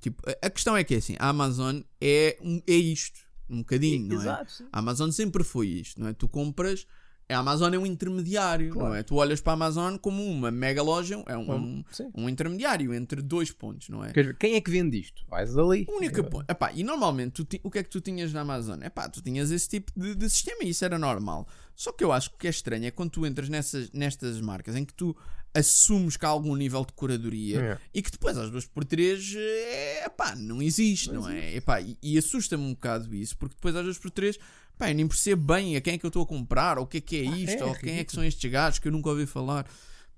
[0.01, 3.19] tipo, a- a questão é que é assim, a Amazon é, um, é isto,
[3.49, 4.19] um bocadinho, não é?
[4.23, 4.65] Exato, sim.
[4.73, 6.13] A Amazon sempre foi isto, não é?
[6.13, 6.87] Tu compras,
[7.29, 8.89] a Amazon é um intermediário, Claro.
[8.91, 9.03] não é?
[9.03, 11.85] Tu olhas para a Amazon como uma mega loja, é um, Um-
[12.17, 14.13] um, um intermediário entre dois pontos, não é?
[14.13, 15.23] Quer ver, quem é que vende isto?
[15.29, 15.85] Vais ali.
[15.89, 16.45] O único ponto.
[16.51, 18.81] Epá, e normalmente tu ti- o que é que tu tinhas na Amazon?
[18.83, 21.47] Epá, tu tinhas esse tipo de, de sistema e isso era normal.
[21.75, 24.41] Só que eu acho que o que é estranho é quando tu entras nessas, nestas
[24.41, 25.17] marcas em que tu
[25.59, 27.79] assumes que há algum nível de curadoria É.
[27.95, 31.57] e que depois às duas por três é, epá, não existe, não, é?
[31.57, 34.39] Epá, e, e assusta-me um bocado isso, porque depois às duas por três
[34.79, 36.87] pá, eu nem percebo bem a quem é que eu estou a comprar, ou o
[36.87, 38.93] que é que é isto, é ou quem é que são estes gajos que eu
[38.93, 39.67] nunca ouvi falar.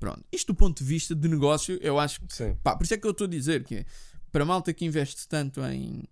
[0.01, 2.57] Pronto, isto do ponto de vista de negócio, eu acho que Sim.
[2.63, 3.85] Pá, por isso é que eu estou a dizer que é,
[4.31, 6.05] para a malta que investe tanto em,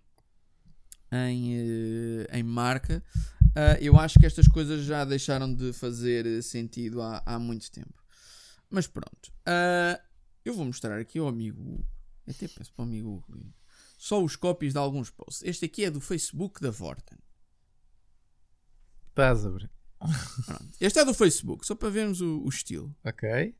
[1.13, 3.03] em, eh, em marca,
[3.55, 7.71] ah, eu acho que estas coisas já deixaram de fazer eh, sentido há, há muito
[7.71, 7.95] tempo.
[8.71, 10.01] Mas pronto, ah,
[10.45, 11.87] eu vou mostrar aqui ao amigo Hugo,
[12.29, 13.55] até peço para o amigo Hugo,
[13.97, 15.43] só os copies de alguns posts.
[15.45, 17.19] Este aqui é do Facebook da Vorten.
[19.09, 19.71] Estás a ver.
[20.81, 22.95] Este é do Facebook, só para vermos o, o estilo.
[23.05, 23.55] Ok.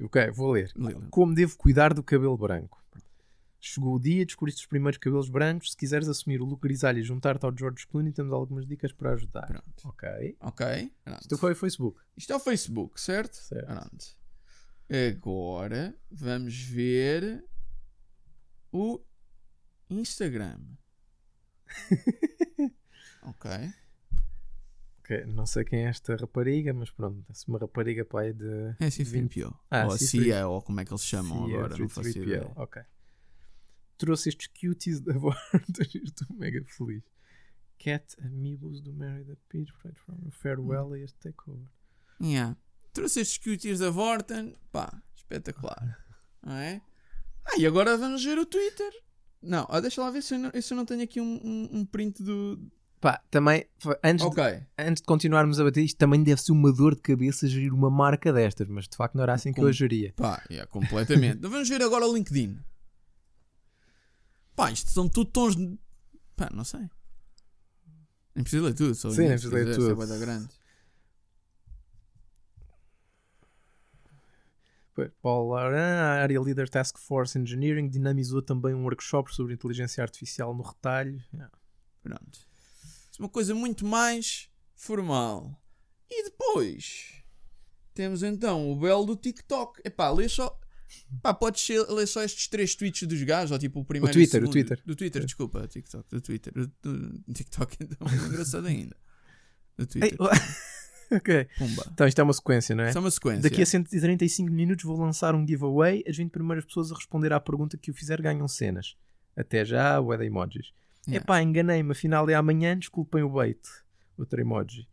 [0.00, 0.72] Ok, vou ler.
[0.74, 1.06] Lê, lê.
[1.10, 2.82] Como devo cuidar do cabelo branco?
[3.64, 5.70] Chegou o dia, descobriste os primeiros cabelos brancos.
[5.70, 9.12] Se quiseres assumir o look grisalho e juntar-te ao George Clooney, temos algumas dicas para
[9.12, 9.46] ajudar.
[9.46, 9.88] Pronto.
[9.88, 10.36] Ok.
[10.40, 10.92] Ok?
[11.04, 11.20] Pronto.
[11.20, 12.00] Isto foi o Facebook.
[12.16, 13.36] Isto é o Facebook, certo?
[13.36, 13.66] Certo.
[13.66, 14.21] Pronto.
[14.90, 17.44] Agora vamos ver
[18.70, 19.00] o
[19.88, 20.60] Instagram.
[23.22, 23.50] ok.
[25.00, 28.74] Ok, Não sei quem é esta rapariga, mas pronto, se uma rapariga pai de.
[28.78, 29.54] É C3PO.
[29.70, 29.98] Ah, ou C3PO.
[30.06, 32.52] CIA, ou como é que eles chamam Cia, agora, não faço 3PO, ideia.
[32.56, 32.82] Ok.
[33.98, 35.38] Trouxe estes cuties da Vorta
[35.94, 37.02] e estou mega feliz.
[37.78, 41.66] Cat Amigos do Mary the Peach, Right from Farewell e este takeover.
[42.20, 42.56] Yeah.
[42.92, 45.98] Trouxe estes cuties da Vorten, pá, espetacular.
[46.42, 46.82] Não é?
[47.44, 48.92] Ah, e agora vamos ver o Twitter.
[49.42, 51.68] Não, ah, deixa lá ver se eu não, se eu não tenho aqui um, um,
[51.78, 52.70] um print do.
[53.00, 53.66] Pá, também,
[54.04, 54.62] antes, de, Ok.
[54.78, 57.90] antes de continuarmos a bater isto, também deve ser uma dor de cabeça gerir uma
[57.90, 60.12] marca destas, mas de facto não era assim que eu a geria.
[60.14, 61.38] Pá, yeah, completamente.
[61.38, 62.58] Então vamos ver agora o LinkedIn.
[64.54, 65.76] Pá, isto são tudo tons de.
[66.36, 66.88] Pá, não sei.
[68.34, 70.14] Nem preciso ler tudo, só Sim, nem preciso ler tudo.
[70.14, 70.48] é grande.
[74.94, 80.02] Pois, Paul Lauren, a área Leader Task Force Engineering, dinamizou também um workshop sobre inteligência
[80.02, 81.22] artificial no retalho.
[81.32, 81.50] Yeah.
[82.02, 82.46] Pronto.
[83.18, 85.58] É uma coisa muito mais formal.
[86.10, 87.22] E depois
[87.94, 89.80] temos então o belo do TikTok.
[89.84, 90.58] Epá, lê só.
[91.22, 94.42] Pá, podes ler só estes três tweets dos gajos, ou tipo o primeiro e Twitter,
[94.42, 94.52] o segundo.
[94.52, 94.82] Twitter.
[94.84, 96.52] Do Twitter, desculpa, TikTok, do Twitter.
[96.52, 98.94] Do, do TikTok então, é engraçado ainda.
[99.78, 100.12] Do Twitter.
[100.12, 100.18] Ei,
[101.16, 101.48] ok.
[101.58, 101.86] Pumba.
[101.92, 102.92] Então isto é uma sequência, não é?
[102.92, 103.42] Só uma sequência.
[103.42, 106.02] Daqui a 135 minutos vou lançar um giveaway.
[106.06, 108.96] As 20 primeiras pessoas a responder à pergunta que o fizer ganham cenas.
[109.36, 110.72] Até já, o de emojis.
[111.06, 111.24] Yeah.
[111.24, 113.60] Epá, enganei-me, afinal é amanhã, desculpem o bait.
[114.16, 114.88] Outro emoji.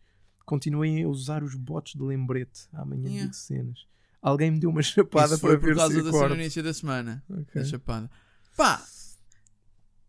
[0.46, 2.68] Continuem a usar os bots de lembrete.
[2.74, 3.24] Amanhã Yeah.
[3.24, 3.86] digo cenas.
[4.22, 6.36] Alguém me deu uma chapada Isso para foi por ver causa se da cena no
[6.36, 7.24] início da semana.
[7.30, 7.62] Ok.
[7.62, 8.10] Da chapada.
[8.58, 8.84] Pá,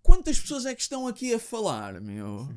[0.02, 2.48] quantas pessoas é que estão aqui a falar, meu?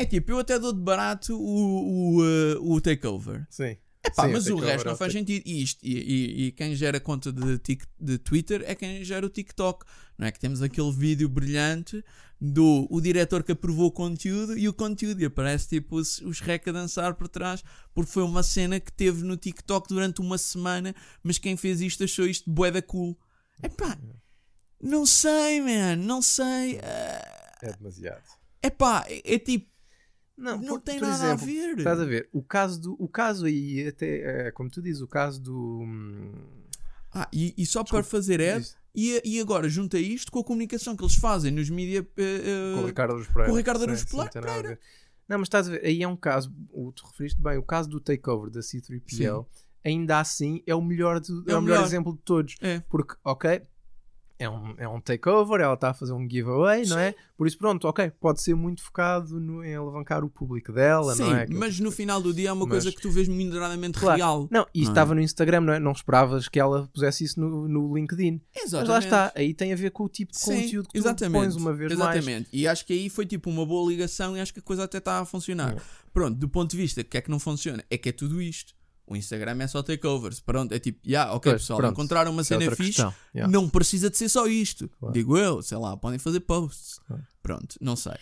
[0.00, 3.46] É tipo, eu até dou de barato o, o, uh, o takeover.
[3.50, 3.76] Sim.
[4.06, 5.42] Epá, Sim, mas o resto não elaborar faz sentido.
[5.44, 9.26] E, isto, e, e- e quem gera conta de, tic- de Twitter é quem gera
[9.26, 9.84] o TikTok.
[10.16, 12.02] Não é que temos aquele vídeo brilhante
[12.40, 15.20] do o diretor que aprovou o conteúdo e o conteúdo.
[15.20, 18.92] E aparece tipo os, os rec a dançar por trás, porque foi uma cena que
[18.92, 20.94] teve no TikTok durante uma semana.
[21.22, 23.18] Mas quem fez isto achou isto bué da cool.
[23.60, 23.98] Epá,
[24.80, 26.78] não sei, man, não sei.
[26.84, 28.22] Ah, É demasiado.
[28.62, 29.68] Epá, é, é tipo,
[30.38, 31.78] Não, não tem nada exemplo, a ver.
[31.78, 32.28] Estás a ver?
[32.32, 35.80] O caso, do, o caso aí, até, é, como tu dizes, o caso do.
[35.82, 36.32] hum,
[37.12, 38.60] Ah, e, e só para fazer é
[38.94, 42.06] E, e agora junta isto com a comunicação que eles fazem nos mídia.
[42.16, 43.46] eh, Com o eh, Ricardo Aruz Pereira.
[43.46, 44.68] com o Ricardo Aruz Sim, sim, Pereira.
[44.70, 44.80] ver.
[45.28, 47.88] Não, mas estás a ver, aí é um caso, o, tu referiste bem, o caso
[47.88, 49.44] do takeover da C3PL,
[49.84, 51.84] ainda assim é o melhor, de- é É o melhor melhor.
[51.84, 52.56] exemplo de todos.
[52.62, 52.80] É.
[52.88, 53.60] Porque, ok,
[54.38, 57.14] é um, é um takeover, ela está a fazer um giveaway, não é?
[57.36, 61.22] Por isso, pronto, ok, pode ser muito focado no- em alavancar o público dela, Sim,
[61.24, 61.42] não é?
[61.42, 64.16] Aquilo mas no final do dia é uma Mas- coisa que tu vês moderadamente Claro.
[64.16, 64.48] real.
[64.50, 64.82] Não, e é?
[64.84, 65.78] estava no Instagram, não é?
[65.78, 68.40] Não esperavas que ela pusesse isso no, no LinkedIn.
[68.56, 68.72] Exatamente.
[68.72, 70.98] Mas lá está, aí tem a ver com o tipo de Sim, conteúdo que tu
[70.98, 72.16] exatamente, pões uma vez mais.
[72.16, 72.48] exatamente.
[72.52, 74.98] E acho que aí foi tipo uma boa ligação e acho que a coisa até
[74.98, 75.74] está a funcionar.
[75.74, 75.80] É.
[76.12, 78.74] Pronto, do ponto de vista que é que não funciona, é que é tudo isto.
[79.08, 80.38] O Instagram é só takeovers.
[80.40, 81.92] Pronto, é tipo, yeah, ok, Pois, pessoal, pronto.
[81.92, 83.00] encontraram uma é cena outra fixe,
[83.34, 83.50] yeah.
[83.50, 84.88] não precisa de ser só isto.
[85.00, 85.14] Claro.
[85.14, 87.00] Digo eu, sei lá, podem fazer posts.
[87.06, 87.22] Claro.
[87.42, 88.12] Pronto, não sei.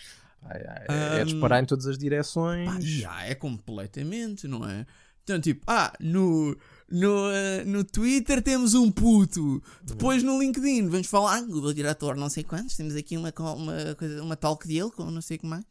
[0.43, 2.70] Ai, ai, é, é Hum, disparar em todas as direções.
[2.72, 4.87] Pá, já é completamente, não é?
[5.24, 6.57] Então, tipo, ah, no,
[6.89, 9.61] no, eh, no Twitter temos um puto.
[9.82, 12.76] Depois no LinkedIn vamos falar "Ah, do diretor não sei quantos.
[12.76, 15.64] Temos aqui uma, uma, coisa, uma talk dele com não sei o que mais.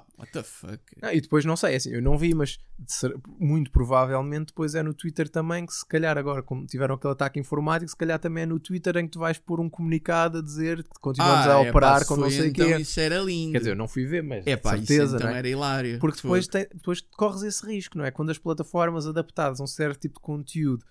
[0.00, 0.78] Pá, what the fuck?
[1.02, 4.74] Não, e depois não sei, é assim, eu não vi, mas ser- muito provavelmente depois
[4.74, 8.18] é no Twitter também que se calhar agora, como tiveram aquele ataque informático, se calhar
[8.18, 11.46] também é no Twitter em que tu vais pôr um comunicado a dizer que continuamos
[11.46, 12.76] a é, operar pá, com não sei o então quê.
[12.78, 13.52] isso era lindo.
[13.52, 15.38] Quer dizer, eu não fui ver, mas é pá, certeza, então é?
[15.38, 15.98] era hilário.
[15.98, 18.10] Porque depois, tem- depois corres esse risco, não é?
[18.10, 20.84] Quando as plataformas adaptadas a um certo tipo de conteúdo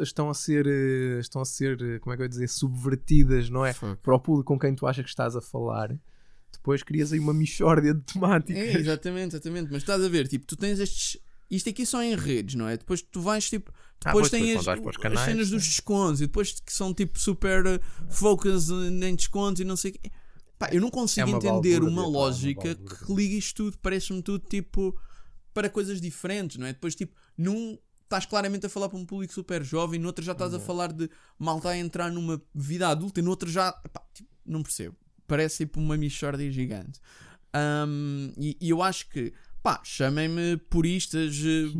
[0.00, 3.50] estão a ser, eh, estão a ser, eh, como é que eu ia dizer, subvertidas,
[3.50, 3.72] não é?
[3.72, 4.00] Fuck.
[4.02, 5.90] Para o público com quem tu achas que estás a falar,
[6.56, 8.62] depois crias aí uma mixórdia de temáticas.
[8.62, 9.70] É, exatamente, exatamente.
[9.70, 11.20] Mas estás a ver, tipo, tu tens estes.
[11.50, 12.76] Isto aqui só em redes, não é?
[12.76, 13.72] Depois tu vais tipo.
[14.04, 17.18] Ah, Depois para os as, canais, as cenas dos descontos e depois que são tipo
[17.18, 17.80] super uh,
[18.10, 20.10] focus em descontos e não sei o quê.
[20.58, 23.64] Pá, eu não consigo É uma entender uma pá, é uma lógica que liga isto
[23.64, 24.98] tudo, parece-me tudo tipo
[25.52, 26.72] para coisas diferentes, não é?
[26.72, 30.32] Depois, tipo, num estás claramente a falar para um público super jovem, no outro já
[30.32, 33.72] estás a falar de malta a entrar numa vida adulta e no outro já.
[33.72, 34.96] Pá, tipo, não percebo.
[35.26, 37.00] Parece tipo uma mixórdia gigante.
[37.54, 41.70] Um, e, e eu acho que, pá, chamem-me puristas eh,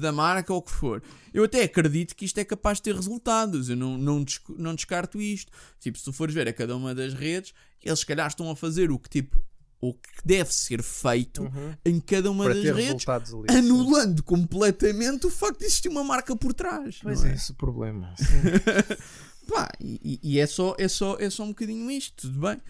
[0.00, 1.02] da marca ou o que for.
[1.32, 3.68] Eu até acredito que isto é capaz de ter resultados.
[3.68, 4.24] Eu não, não,
[4.56, 5.52] não descarto isto.
[5.78, 7.52] Tipo, se tu fores ver a cada uma das redes,
[7.82, 9.38] eles se calhar estão a fazer o que tipo.
[9.80, 11.74] O que deve ser feito Uhum.
[11.84, 13.44] em cada uma Para das redes, ali.
[13.50, 17.00] anulando completamente o facto de existir uma marca por trás.
[17.02, 18.14] Pois não é, esse o problema.
[19.48, 22.60] Pá, e, e, é, só, é, só, é só um bocadinho isto, tudo bem.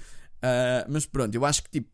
[0.43, 1.91] Ah, mas pronto, eu acho que tipo,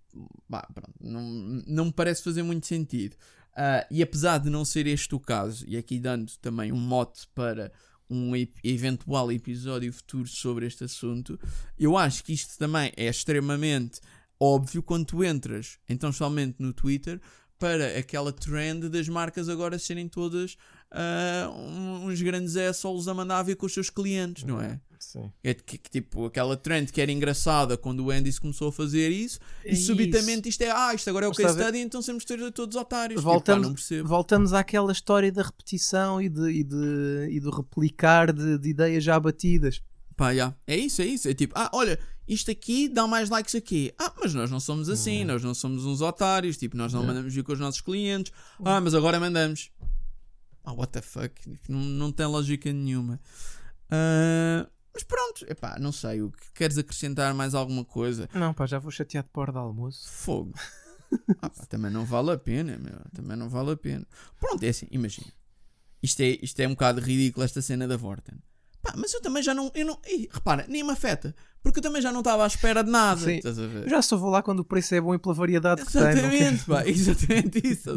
[0.48, 1.22] pá, pronto, não,
[1.66, 3.16] não me parece fazer muito sentido.
[3.56, 7.28] Ah, e apesar de não ser este o caso, e aqui dando também um mote
[7.32, 7.72] para
[8.08, 8.32] um
[8.64, 11.38] eventual episódio futuro sobre este assunto,
[11.78, 14.00] eu acho que isto também é extremamente
[14.38, 17.20] óbvio quando tu entras, então somente no Twitter,
[17.56, 20.56] para aquela trend das marcas agora serem todas
[20.92, 24.80] ah, um- uns grandes assholes a mandar ver com os seus clientes, não é?
[24.98, 25.32] Sim.
[25.42, 29.08] É que, que, tipo aquela trend que era engraçada quando o Andy começou a fazer
[29.10, 32.22] isso É e subitamente isto é, ah, isto agora é o case study, então temos
[32.22, 33.22] de ter todos otários.
[33.22, 34.08] Voltamos, Tipo, pá, não percebo.
[34.08, 39.02] voltamos àquela história da repetição e, de, e, de, e do replicar de, de ideias
[39.02, 39.80] já batidas.
[40.16, 40.54] Pá, já.
[40.66, 41.28] É isso, é isso.
[41.28, 43.90] É tipo, ah, olha, isto aqui dá mais likes aqui.
[43.98, 47.06] Ah, mas nós não somos assim, nós não somos uns otários, tipo, nós não É.
[47.06, 48.30] mandamos vir com os nossos clientes.
[48.62, 49.70] Ah, mas agora mandamos.
[50.70, 51.34] Ah, what the fuck?
[51.68, 53.20] Não, não tem lógica nenhuma.
[53.90, 56.22] Ah, mas pronto, epá, não sei.
[56.22, 58.28] O que queres acrescentar mais alguma coisa?
[58.34, 60.08] Não, pá, já vou chateado para a hora de almoço.
[60.08, 60.54] Fogo.
[61.42, 63.00] Ah, pá, também não vale a pena, meu.
[63.12, 64.06] Também não vale a pena.
[64.38, 65.32] Pronto, é assim, imagina.
[66.02, 68.38] Isto é, isto é um bocado ridículo, esta cena da Vorten.
[68.82, 69.70] Pá, mas eu também já não.
[69.74, 69.98] Eu não
[70.32, 71.34] repara, nem me afeta.
[71.62, 73.20] Porque eu também já não estava à espera de nada.
[73.20, 73.40] Sim.
[73.86, 76.00] Já só vou lá quando o preço é bom e pela variedade que tem.
[76.00, 77.90] Exatamente, pá, exatamente isso.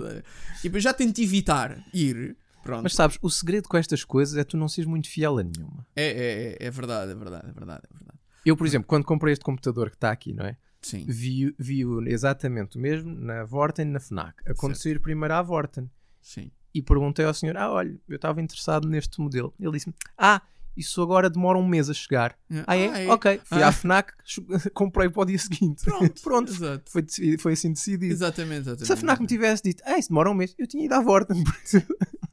[0.61, 2.35] Tipo, eu já tento evitar ir.
[2.63, 2.83] Pronto.
[2.83, 5.85] Mas sabes, o segredo com estas coisas é tu não seres muito fiel a nenhuma.
[5.95, 8.19] É, é, é, é verdade, é verdade, é verdade, é verdade.
[8.45, 10.57] Eu, por exemplo, quando comprei este computador que está aqui, não é?
[10.81, 11.05] Sim.
[11.07, 14.35] Vi, vi o- exatamente o mesmo na Vorten e na FNAC.
[14.49, 15.89] Aconteceu ir primeiro à Vorten.
[16.21, 16.51] Sim.
[16.73, 19.53] E perguntei ao senhor: Ah, olha, eu estava interessado neste modelo.
[19.59, 20.41] Ele disse-me: Ah,
[20.75, 22.35] isso agora demora um mês a chegar.
[22.67, 23.07] Ah, é?
[23.09, 23.39] Ok.
[23.45, 23.67] Fui Ah.
[23.69, 24.11] à FNAC,
[24.73, 25.83] comprei para o dia seguinte.
[25.85, 26.51] Pronto, Pronto.
[26.51, 26.91] Exato.
[26.91, 27.05] Foi,
[27.39, 28.11] foi assim decidido.
[28.13, 28.85] Exatamente, exatamente.
[28.87, 30.99] Se a FNAC me tivesse dito, ah, isso demora um mês, eu tinha ido à
[30.99, 31.41] Vorten.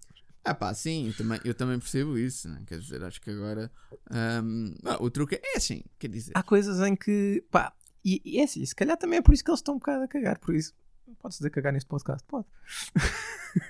[0.51, 2.63] Ah pá, sim, eu também, eu também percebo isso, né?
[2.67, 3.71] quer dizer, acho que agora
[4.11, 7.73] ahm, ah, o truque é assim, quer dizer, Há coisas em que, pá,
[8.05, 10.03] e, e é assim, se calhar também é por isso que eles estão um bocado
[10.03, 10.39] a cagar.
[10.41, 10.75] Por isso,
[11.21, 12.25] pode-se dizer cagar neste podcast?
[12.27, 12.47] Pode.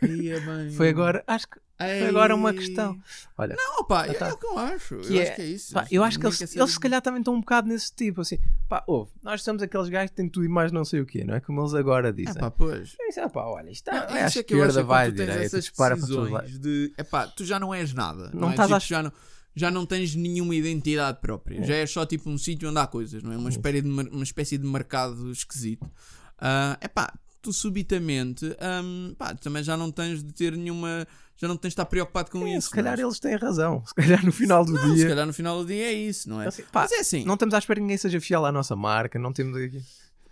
[0.02, 2.98] É bem- Foi agora, acho que foi agora uma questão.
[3.38, 4.28] Olha, Não, pá, é, Ah, tá.
[4.28, 5.72] é o que eu acho, Que eu é- acho que é isso.
[5.74, 8.38] Pá, eu acho que eles, eles se calhar também estão um bocado nesse tipo, assim,
[8.68, 11.24] pá, ouve, nós somos aqueles gajos que têm tudo e mais não sei o quê,
[11.24, 11.40] não é?
[11.40, 12.34] Como eles agora É dizem.
[12.34, 12.94] pá, pois.
[13.00, 14.66] Eu disse, ah, pá, olha, isto Não, está vai à isso é que eu acho
[14.70, 16.58] esquerda, é vai direita, essas dispara para todos lados.
[16.58, 18.50] de, epá, tu já não és nada, Não não, é?
[18.52, 19.12] estás Tipo, à- já não
[19.52, 23.20] já não tens nenhuma identidade própria, já é só tipo um sítio onde há coisas,
[23.20, 23.36] não é?
[23.36, 25.90] Uma espécie de, uma espécie de mercado esquisito.
[26.38, 27.12] Ah, epá,
[27.42, 31.72] tu subitamente ahm, pá, também já não tens de ter nenhuma, já não tens de
[31.74, 32.68] estar preocupado com É, isso.
[32.68, 33.06] se calhar não é?
[33.06, 35.08] eles têm razão, se calhar no final do Não, se dia.
[35.08, 36.48] calhar no final do dia é isso, não é?
[36.48, 38.76] Assim, pá, Mas é assim, Não estamos à espera que ninguém seja fiel à nossa
[38.76, 39.82] marca, não temos aqui.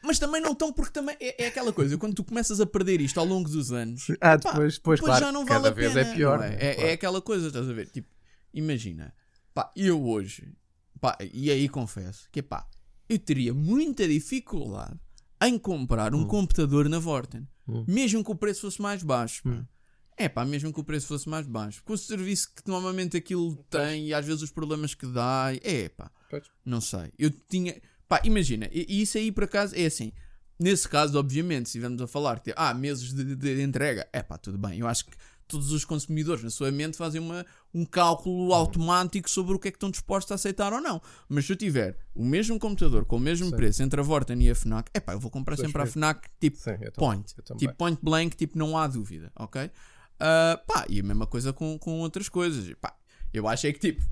[0.02, 3.00] mas também não estão porque também é, é aquela coisa, quando tu começas a perder
[3.00, 5.68] isto ao longo dos anos, Ah, Pá, depois, depois, depois claro, já não vale cada
[5.68, 6.08] a vez pena.
[6.10, 6.38] é pior.
[6.38, 6.50] não é?
[6.50, 6.56] né?
[6.60, 6.88] É, Claro.
[6.88, 7.88] é aquela coisa, estás a ver?
[7.88, 8.08] Tipo,
[8.52, 9.14] imagina,
[9.54, 10.52] pá, eu hoje,
[11.00, 12.66] pá, e aí confesso que, pá,
[13.08, 14.98] eu teria muita dificuldade
[15.42, 16.26] em comprar um Hum.
[16.26, 17.84] computador na Vorten, Hum.
[17.86, 19.42] mesmo que o preço fosse mais baixo.
[19.46, 19.64] Hum.
[20.16, 21.80] É pá, mesmo que o preço fosse mais baixo.
[21.84, 25.50] Com o serviço que normalmente aquilo tem e às vezes os problemas que dá.
[25.62, 26.10] É pá,
[26.64, 27.12] não sei.
[27.16, 27.80] Eu tinha.
[28.08, 30.12] Pá, imagina, e, isso aí por acaso é assim.
[30.58, 34.36] Nesse caso, obviamente, se estivermos a falar que ah, meses de, de entrega, é pá,
[34.36, 34.80] tudo bem.
[34.80, 35.12] Eu acho que
[35.48, 37.44] todos os consumidores na sua mente fazem uma,
[37.74, 41.00] um cálculo automático sobre o que é que estão dispostos a aceitar ou não.
[41.28, 43.56] Mas se eu tiver o mesmo computador com o mesmo Sim.
[43.56, 45.86] preço entre a Vorten e a Fnac, é pá, eu vou comprar sempre a.
[45.86, 47.34] Fnac tipo Sim, point.
[47.58, 49.70] Tipo point blank, tipo não há dúvida, ok?
[50.20, 52.72] Ah, pá, e a mesma coisa com, com outras coisas.
[52.80, 52.96] Pá,
[53.32, 54.04] eu acho é que tipo,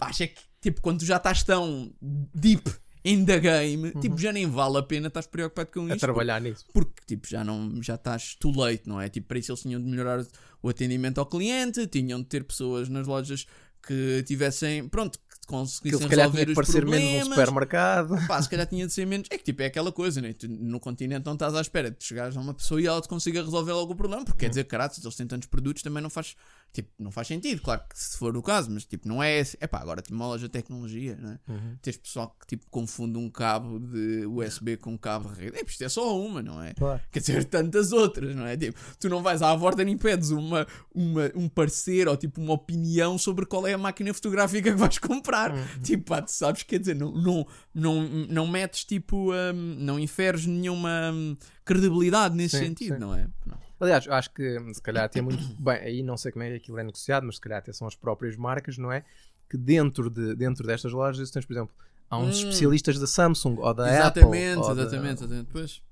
[0.00, 1.92] acho é que tipo, quando tu já estás tão
[2.34, 2.70] deep
[3.04, 5.86] in the game, tipo, já nem vale a pena estás preocupado com Uhum.
[5.86, 6.00] a isto.
[6.00, 6.64] trabalhar nisso.
[6.72, 9.08] Porque tipo, já não já estás too late, não é?
[9.08, 10.24] Tipo, para isso eles tinham de melhorar
[10.62, 13.46] o atendimento ao cliente, tinham de ter pessoas nas lojas
[13.86, 17.30] que tivessem, pronto, que Que conseguissem se calhar resolver tinha que os parecer menos um
[17.30, 18.26] supermercado.
[18.28, 19.26] Pá, se calhar tinha de ser menos.
[19.30, 20.32] É que tipo, é aquela coisa, né?
[20.34, 23.08] Tu, no continente não estás à espera de chegares a uma pessoa e ela te
[23.08, 26.02] consiga resolver logo o problema, porque quer dizer, caralho, se eles têm tantos produtos também
[26.02, 26.36] não faz.
[26.72, 29.42] Tipo, não faz sentido, claro que se for o caso, mas tipo, não é.
[29.58, 31.38] É pá, agora tipo uma loja de tecnologia, né?
[31.48, 31.76] Uhum.
[31.82, 35.58] Tens pessoal que tipo confunde um cabo de USB com um cabo de rede.
[35.58, 36.72] É, isto é só uma, não é?
[36.74, 37.00] Claro.
[37.10, 38.56] Quer dizer, tantas outras, não é?
[38.56, 40.64] Tipo, tu não vais à Vorten e pedes uma,
[40.94, 44.98] uma, um parecer ou tipo uma opinião sobre qual é a máquina fotográfica que vais
[44.98, 45.52] comprar.
[45.52, 45.82] Uhum.
[45.82, 50.46] Tipo, pá, tu sabes, quer dizer, não, não, não, não metes tipo, hum, não inferes
[50.46, 53.00] nenhuma hum, credibilidade nesse Sim, sentido, sim.
[53.00, 53.26] não é?
[53.44, 53.69] Não.
[53.80, 56.50] Aliás, eu acho que hum, se calhar até muito bem, aí não sei como é
[56.50, 59.04] que aquilo é negociado, mas se calhar até são as próprias marcas, não é?
[59.48, 61.74] Que dentro, de, dentro destas lojas tens, por exemplo,
[62.08, 62.38] há uns Hum.
[62.40, 64.68] especialistas da Samsung ou da exatamente, Apple.
[64.68, 65.48] ou da- exatamente, exatamente.
[65.50, 65.82] Pois.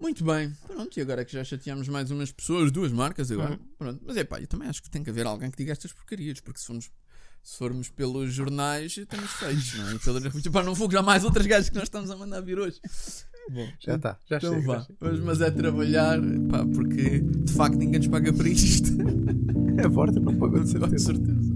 [0.00, 3.58] Muito bem, pronto, e agora que já chateámos mais umas pessoas, duas marcas agora, Uhum.
[3.78, 4.02] pronto.
[4.04, 6.40] Mas é pá, eu também acho que tem que haver alguém que diga estas porcarias,
[6.40, 6.90] porque se formos,
[7.46, 9.94] Se formos pelos jornais, estamos feitos, não é?
[9.94, 10.18] E Pelo...
[10.50, 12.80] Pá, não vou já mais outras gajas que nós estamos a mandar vir hoje.
[13.50, 14.66] Bom, Já está, já então chega.
[14.66, 14.86] vá.
[15.00, 16.18] Mas, mas é trabalhar,
[16.50, 18.90] pá, porque de facto ninguém nos paga para isto.
[19.76, 21.53] É a porta, não pagou de Com certeza.